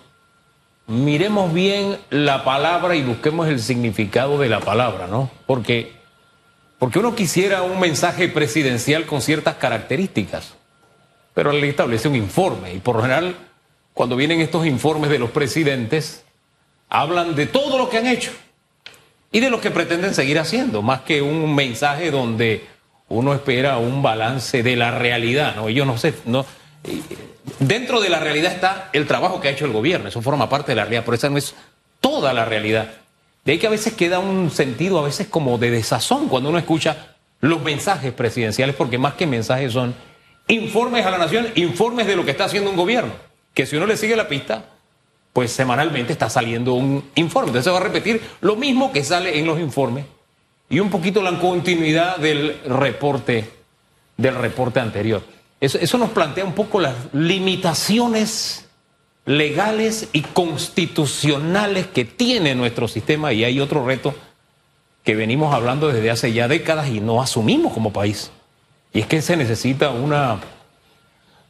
miremos 0.87 1.53
bien 1.53 1.97
la 2.09 2.43
palabra 2.43 2.95
y 2.95 3.03
busquemos 3.03 3.47
el 3.47 3.59
significado 3.59 4.39
de 4.39 4.49
la 4.49 4.61
palabra, 4.61 5.07
¿no? 5.07 5.29
Porque, 5.45 5.93
porque 6.79 6.99
uno 6.99 7.15
quisiera 7.15 7.61
un 7.61 7.79
mensaje 7.79 8.27
presidencial 8.29 9.05
con 9.05 9.21
ciertas 9.21 9.55
características, 9.55 10.55
pero 11.35 11.51
la 11.51 11.59
ley 11.59 11.69
establece 11.69 12.07
un 12.07 12.15
informe 12.15 12.73
y 12.73 12.79
por 12.79 12.95
lo 12.95 13.01
general, 13.03 13.35
cuando 13.93 14.15
vienen 14.15 14.39
estos 14.39 14.65
informes 14.65 15.11
de 15.11 15.19
los 15.19 15.29
presidentes, 15.29 16.23
hablan 16.89 17.35
de 17.35 17.45
todo 17.45 17.77
lo 17.77 17.89
que 17.89 17.97
han 17.97 18.07
hecho 18.07 18.31
y 19.31 19.41
de 19.41 19.49
lo 19.49 19.59
que 19.59 19.69
pretenden 19.69 20.15
seguir 20.15 20.39
haciendo, 20.39 20.81
más 20.81 21.01
que 21.01 21.21
un 21.21 21.53
mensaje 21.53 22.09
donde 22.09 22.65
uno 23.09 23.33
espera 23.33 23.77
un 23.77 24.01
balance 24.01 24.63
de 24.63 24.77
la 24.77 24.91
realidad, 24.91 25.57
¿no? 25.57 25.69
Yo 25.69 25.85
no 25.85 25.97
sé, 25.97 26.13
no. 26.25 26.45
Dentro 27.59 27.99
de 27.99 28.09
la 28.09 28.21
realidad 28.21 28.53
está 28.53 28.89
el 28.93 29.05
trabajo 29.05 29.41
que 29.41 29.49
ha 29.49 29.51
hecho 29.51 29.65
el 29.65 29.73
gobierno, 29.73 30.07
eso 30.07 30.21
forma 30.21 30.47
parte 30.47 30.71
de 30.71 30.77
la 30.77 30.83
realidad, 30.83 31.03
pero 31.03 31.15
esa 31.15 31.29
no 31.29 31.37
es 31.37 31.53
toda 31.99 32.31
la 32.31 32.45
realidad. 32.45 32.93
De 33.43 33.51
ahí 33.51 33.59
que 33.59 33.67
a 33.67 33.71
veces 33.71 33.93
queda 33.93 34.19
un 34.19 34.51
sentido, 34.51 34.99
a 34.99 35.03
veces 35.03 35.27
como 35.27 35.57
de 35.57 35.69
desazón 35.69 36.29
cuando 36.29 36.49
uno 36.49 36.57
escucha 36.57 37.15
los 37.41 37.61
mensajes 37.61 38.13
presidenciales, 38.13 38.75
porque 38.75 38.97
más 38.97 39.15
que 39.15 39.27
mensajes 39.27 39.73
son 39.73 39.93
informes 40.47 41.05
a 41.05 41.11
la 41.11 41.17
nación, 41.17 41.47
informes 41.55 42.07
de 42.07 42.15
lo 42.15 42.25
que 42.25 42.31
está 42.31 42.45
haciendo 42.45 42.69
un 42.69 42.75
gobierno, 42.75 43.13
que 43.53 43.65
si 43.65 43.75
uno 43.75 43.85
le 43.85 43.97
sigue 43.97 44.15
la 44.15 44.27
pista, 44.27 44.65
pues 45.33 45.51
semanalmente 45.51 46.13
está 46.13 46.29
saliendo 46.29 46.73
un 46.75 47.09
informe. 47.15 47.49
Entonces 47.49 47.65
se 47.65 47.71
va 47.71 47.77
a 47.77 47.83
repetir 47.83 48.21
lo 48.41 48.55
mismo 48.55 48.91
que 48.91 49.03
sale 49.03 49.37
en 49.37 49.45
los 49.45 49.59
informes 49.59 50.05
y 50.69 50.79
un 50.79 50.89
poquito 50.89 51.21
la 51.21 51.37
continuidad 51.39 52.17
del 52.17 52.59
reporte, 52.65 53.49
del 54.17 54.35
reporte 54.35 54.79
anterior. 54.79 55.23
Eso, 55.59 55.77
eso 55.79 55.97
nos 55.97 56.11
plantea 56.11 56.45
un 56.45 56.53
poco 56.53 56.79
las 56.79 56.95
limitaciones 57.13 58.65
legales 59.25 60.09
y 60.13 60.21
constitucionales 60.21 61.87
que 61.87 62.05
tiene 62.05 62.55
nuestro 62.55 62.87
sistema 62.87 63.33
y 63.33 63.43
hay 63.43 63.59
otro 63.59 63.85
reto 63.85 64.13
que 65.03 65.15
venimos 65.15 65.53
hablando 65.53 65.87
desde 65.87 66.11
hace 66.11 66.33
ya 66.33 66.47
décadas 66.47 66.89
y 66.89 66.99
no 66.99 67.21
asumimos 67.21 67.73
como 67.73 67.91
país. 67.91 68.31
Y 68.95 69.01
es 69.01 69.07
que 69.07 69.21
se 69.21 69.35
necesita 69.35 69.89
una 69.89 70.39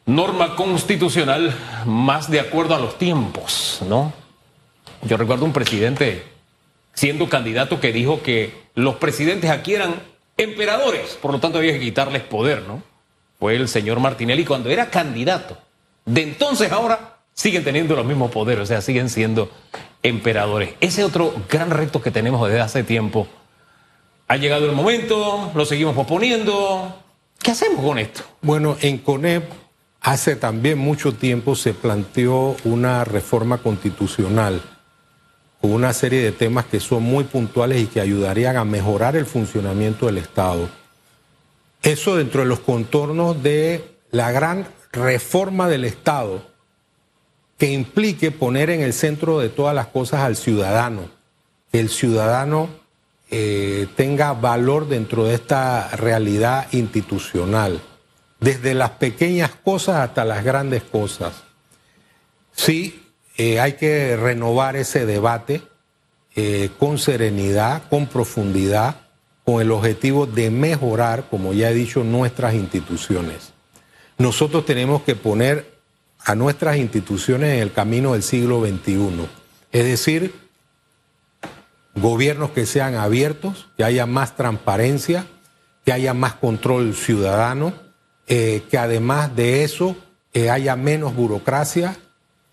norma 0.07 0.55
constitucional 0.55 1.55
más 1.85 2.31
de 2.31 2.39
acuerdo 2.39 2.73
a 2.73 2.79
los 2.79 2.97
tiempos, 2.97 3.83
¿no? 3.87 4.11
Yo 5.03 5.15
recuerdo 5.15 5.45
un 5.45 5.53
presidente 5.53 6.23
siendo 6.95 7.29
candidato 7.29 7.79
que 7.79 7.93
dijo 7.93 8.23
que 8.23 8.51
los 8.73 8.95
presidentes 8.95 9.51
aquí 9.51 9.75
eran 9.75 10.01
emperadores, 10.37 11.19
por 11.21 11.33
lo 11.33 11.39
tanto 11.39 11.59
había 11.59 11.73
que 11.73 11.81
quitarles 11.81 12.23
poder, 12.23 12.63
¿no? 12.63 12.81
Fue 13.37 13.55
el 13.55 13.67
señor 13.67 13.99
Martinelli 13.99 14.43
cuando 14.43 14.71
era 14.71 14.89
candidato. 14.89 15.55
De 16.03 16.23
entonces 16.23 16.71
ahora 16.71 17.17
siguen 17.35 17.63
teniendo 17.63 17.95
los 17.95 18.07
mismos 18.07 18.31
poderes, 18.31 18.63
o 18.63 18.65
sea, 18.65 18.81
siguen 18.81 19.07
siendo 19.07 19.51
emperadores. 20.01 20.73
Ese 20.81 21.03
otro 21.03 21.31
gran 21.47 21.69
reto 21.69 22.01
que 22.01 22.09
tenemos 22.09 22.47
desde 22.47 22.61
hace 22.61 22.83
tiempo. 22.83 23.27
Ha 24.27 24.37
llegado 24.37 24.65
el 24.65 24.71
momento, 24.71 25.51
lo 25.53 25.63
seguimos 25.65 25.93
posponiendo. 25.93 27.04
¿Qué 27.45 27.51
hacemos 27.51 27.85
con 27.85 27.99
esto? 27.99 28.23
Bueno, 28.41 28.75
en 28.81 28.97
CONEP 28.97 29.47
hace 30.01 30.35
también 30.35 30.79
mucho 30.79 31.13
tiempo 31.13 31.55
se 31.55 31.73
planteó 31.73 32.57
una 32.65 33.05
reforma 33.05 33.59
constitucional 33.59 34.61
una 35.73 35.93
serie 35.93 36.21
de 36.21 36.31
temas 36.31 36.65
que 36.65 36.79
son 36.79 37.03
muy 37.03 37.23
puntuales 37.23 37.81
y 37.81 37.87
que 37.87 38.01
ayudarían 38.01 38.57
a 38.57 38.65
mejorar 38.65 39.15
el 39.15 39.25
funcionamiento 39.25 40.05
del 40.05 40.17
Estado. 40.17 40.69
Eso 41.81 42.15
dentro 42.15 42.41
de 42.41 42.47
los 42.47 42.59
contornos 42.59 43.41
de 43.41 43.97
la 44.11 44.31
gran 44.31 44.67
reforma 44.91 45.67
del 45.67 45.85
Estado 45.85 46.41
que 47.57 47.71
implique 47.71 48.31
poner 48.31 48.69
en 48.69 48.81
el 48.81 48.93
centro 48.93 49.39
de 49.39 49.49
todas 49.49 49.73
las 49.75 49.87
cosas 49.87 50.21
al 50.21 50.35
ciudadano, 50.35 51.09
que 51.71 51.79
el 51.79 51.89
ciudadano 51.89 52.69
eh, 53.31 53.87
tenga 53.95 54.33
valor 54.33 54.87
dentro 54.87 55.25
de 55.25 55.35
esta 55.35 55.89
realidad 55.95 56.67
institucional, 56.71 57.81
desde 58.39 58.73
las 58.73 58.91
pequeñas 58.91 59.51
cosas 59.63 59.97
hasta 59.97 60.25
las 60.25 60.43
grandes 60.43 60.83
cosas. 60.83 61.43
Sí, 62.51 63.03
eh, 63.37 63.59
hay 63.59 63.73
que 63.73 64.15
renovar 64.15 64.75
ese 64.75 65.05
debate 65.05 65.63
eh, 66.35 66.69
con 66.77 66.97
serenidad, 66.99 67.83
con 67.89 68.07
profundidad, 68.07 68.95
con 69.43 69.61
el 69.61 69.71
objetivo 69.71 70.25
de 70.25 70.51
mejorar, 70.51 71.27
como 71.29 71.53
ya 71.53 71.71
he 71.71 71.73
dicho, 71.73 72.03
nuestras 72.03 72.53
instituciones. 72.53 73.53
Nosotros 74.17 74.65
tenemos 74.65 75.01
que 75.01 75.15
poner 75.15 75.75
a 76.19 76.35
nuestras 76.35 76.77
instituciones 76.77 77.55
en 77.55 77.59
el 77.59 77.71
camino 77.71 78.13
del 78.13 78.23
siglo 78.23 78.65
XXI, 78.65 79.27
es 79.71 79.85
decir, 79.85 80.44
gobiernos 81.95 82.51
que 82.51 82.65
sean 82.65 82.95
abiertos, 82.95 83.67
que 83.77 83.83
haya 83.83 84.05
más 84.05 84.35
transparencia, 84.35 85.25
que 85.83 85.93
haya 85.93 86.13
más 86.13 86.33
control 86.33 86.95
ciudadano, 86.95 87.73
eh, 88.27 88.63
que 88.69 88.77
además 88.77 89.35
de 89.35 89.63
eso 89.63 89.95
haya 90.49 90.75
menos 90.75 91.15
burocracia, 91.15 91.97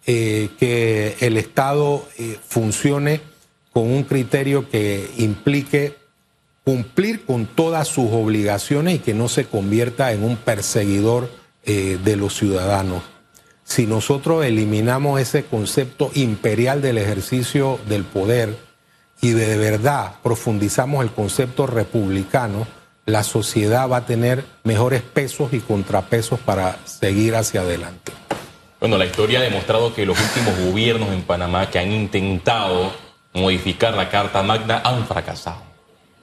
eh, 0.04 0.50
que 0.58 1.16
el 1.20 1.36
Estado 1.36 2.06
eh, 2.18 2.36
funcione 2.48 3.20
con 3.72 3.84
un 3.88 4.02
criterio 4.02 4.68
que 4.68 5.08
implique 5.16 5.94
cumplir 6.64 7.24
con 7.24 7.46
todas 7.46 7.86
sus 7.86 8.10
obligaciones 8.10 8.96
y 8.96 8.98
que 8.98 9.14
no 9.14 9.28
se 9.28 9.44
convierta 9.44 10.12
en 10.12 10.24
un 10.24 10.36
perseguidor 10.36 11.30
eh, 11.64 11.98
de 12.02 12.16
los 12.16 12.36
ciudadanos. 12.36 13.04
Si 13.62 13.86
nosotros 13.86 14.44
eliminamos 14.44 15.20
ese 15.20 15.44
concepto 15.44 16.10
imperial 16.14 16.82
del 16.82 16.98
ejercicio 16.98 17.78
del 17.88 18.02
poder 18.02 18.56
y 19.24 19.30
de 19.30 19.56
verdad 19.56 20.16
profundizamos 20.20 21.04
el 21.04 21.12
concepto 21.12 21.68
republicano, 21.68 22.66
la 23.06 23.22
sociedad 23.22 23.88
va 23.88 23.98
a 23.98 24.06
tener 24.06 24.44
mejores 24.64 25.00
pesos 25.02 25.52
y 25.52 25.60
contrapesos 25.60 26.40
para 26.40 26.76
seguir 26.84 27.36
hacia 27.36 27.60
adelante. 27.60 28.12
Bueno, 28.80 28.98
la 28.98 29.06
historia 29.06 29.38
ha 29.38 29.42
demostrado 29.42 29.94
que 29.94 30.04
los 30.04 30.18
últimos 30.18 30.58
gobiernos 30.58 31.10
en 31.10 31.22
Panamá 31.22 31.70
que 31.70 31.78
han 31.78 31.92
intentado 31.92 32.92
modificar 33.32 33.94
la 33.94 34.10
Carta 34.10 34.42
Magna 34.42 34.82
han 34.84 35.06
fracasado. 35.06 35.62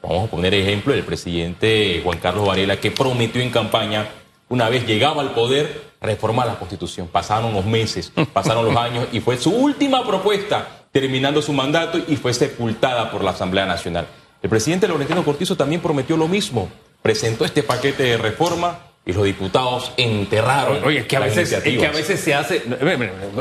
Vamos 0.04 0.28
a 0.28 0.32
poner 0.32 0.54
ejemplo 0.54 0.94
el 0.94 1.04
presidente 1.04 2.02
Juan 2.04 2.20
Carlos 2.20 2.48
Varela 2.48 2.82
que 2.82 2.92
prometió 2.92 3.42
en 3.42 3.50
campaña, 3.50 4.10
una 4.50 4.68
vez 4.68 4.86
llegaba 4.86 5.22
al 5.22 5.32
poder, 5.32 5.90
reformar 6.02 6.48
la 6.48 6.60
Constitución. 6.60 7.08
Pasaron 7.08 7.54
los 7.54 7.66
meses, 7.66 8.12
pasaron 8.34 8.66
los 8.66 8.76
años 8.76 9.08
y 9.14 9.22
fue 9.22 9.38
su 9.38 9.52
última 9.52 10.06
propuesta 10.06 10.79
terminando 10.92 11.42
su 11.42 11.54
mandato 11.54 12.00
y 12.08 12.16
fue 12.16 12.34
sepultada 12.34 13.12
por 13.12 13.24
la 13.24 13.32
Asamblea 13.32 13.66
Nacional. 13.66 14.08
El 14.42 14.50
presidente 14.50 14.88
Laurentino 14.88 15.24
Cortizo 15.24 15.56
también 15.56 15.82
prometió 15.82 16.18
lo 16.18 16.28
mismo. 16.28 16.70
Presentó 17.02 17.46
este 17.46 17.64
paquete 17.64 18.04
de 18.04 18.18
reforma 18.18 18.80
y 19.06 19.14
los 19.14 19.24
diputados 19.24 19.92
enterraron. 19.98 20.84
Oye, 20.84 21.00
es 21.00 21.06
que 21.08 21.18
a 21.18 21.22
veces, 21.22 21.52
es 21.52 21.64
que 21.64 21.86
a 21.86 21.92
veces 21.92 22.20
se 22.20 22.34
hace. 22.34 22.64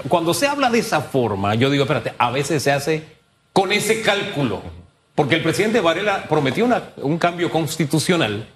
Cuando 0.09 0.35
se 0.35 0.47
habla 0.47 0.71
de 0.71 0.79
esa 0.81 1.01
forma, 1.01 1.55
yo 1.55 1.71
digo, 1.71 1.85
espérate, 1.85 2.15
a 2.19 2.31
veces 2.31 2.63
se 2.63 2.73
hace 2.73 3.03
con 3.53 3.73
ese 3.73 4.03
cálculo. 4.03 4.63
Porque 5.15 5.35
el 5.35 5.43
presidente 5.43 5.81
Varela 5.81 6.27
prometió 6.29 6.69
un 6.99 7.19
cambio 7.19 7.51
constitucional 7.51 8.47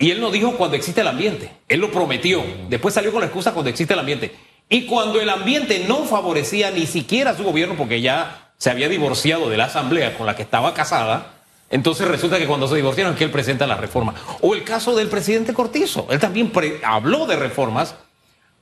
y 0.00 0.10
él 0.10 0.20
no 0.20 0.30
dijo 0.30 0.56
cuando 0.56 0.76
existe 0.76 1.02
el 1.02 1.08
ambiente. 1.08 1.52
Él 1.68 1.78
lo 1.78 1.92
prometió. 1.92 2.42
Después 2.70 2.94
salió 2.94 3.12
con 3.12 3.20
la 3.20 3.26
excusa 3.26 3.52
cuando 3.52 3.68
existe 3.68 3.92
el 3.92 4.00
ambiente. 4.00 4.32
Y 4.72 4.86
cuando 4.86 5.20
el 5.20 5.28
ambiente 5.28 5.84
no 5.88 6.04
favorecía 6.04 6.70
ni 6.70 6.86
siquiera 6.86 7.32
a 7.32 7.36
su 7.36 7.42
gobierno, 7.42 7.74
porque 7.76 8.00
ya 8.00 8.52
se 8.56 8.70
había 8.70 8.88
divorciado 8.88 9.50
de 9.50 9.56
la 9.56 9.64
asamblea 9.64 10.16
con 10.16 10.26
la 10.26 10.36
que 10.36 10.42
estaba 10.42 10.72
casada, 10.74 11.32
entonces 11.70 12.06
resulta 12.06 12.38
que 12.38 12.46
cuando 12.46 12.68
se 12.68 12.76
divorciaron, 12.76 13.16
que 13.16 13.24
él 13.24 13.32
presenta 13.32 13.66
la 13.66 13.74
reforma. 13.74 14.14
O 14.40 14.54
el 14.54 14.62
caso 14.62 14.94
del 14.94 15.08
presidente 15.08 15.52
Cortizo. 15.52 16.06
Él 16.10 16.20
también 16.20 16.52
habló 16.84 17.26
de 17.26 17.34
reformas, 17.34 17.96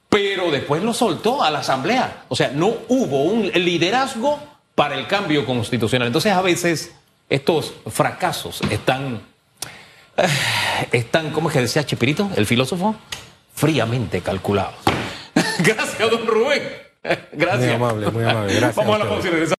pero 0.09 0.51
después 0.51 0.83
lo 0.83 0.95
soltó 0.95 1.43
a 1.43 1.51
la 1.51 1.59
asamblea. 1.59 2.25
O 2.29 2.37
sea, 2.37 2.53
no 2.55 2.73
hubo 2.89 3.25
un 3.25 3.49
liderazgo 3.49 4.41
para 4.75 4.95
el 4.95 5.07
cambio 5.07 5.45
constitucional. 5.45 6.07
Entonces 6.07 6.33
a 6.33 6.41
veces 6.41 6.95
estos 7.29 7.75
fracasos 7.87 8.63
están, 8.71 9.21
eh, 10.17 10.29
están, 10.93 11.33
¿cómo 11.33 11.51
es 11.51 11.55
que 11.55 11.61
decía 11.61 11.85
Chepirito, 11.85 12.31
el 12.35 12.47
filósofo? 12.47 12.97
Fríamente 13.55 14.23
calculados. 14.23 14.98
Gracias, 15.65 16.11
don 16.11 16.27
Rubén. 16.27 16.63
Gracias. 17.33 17.59
Muy 17.59 17.75
amable, 17.75 18.11
muy 18.11 18.25
amable. 18.25 18.55
Gracias. 18.55 18.77
Vamos 18.77 18.97
a 18.97 19.05
la 19.05 19.57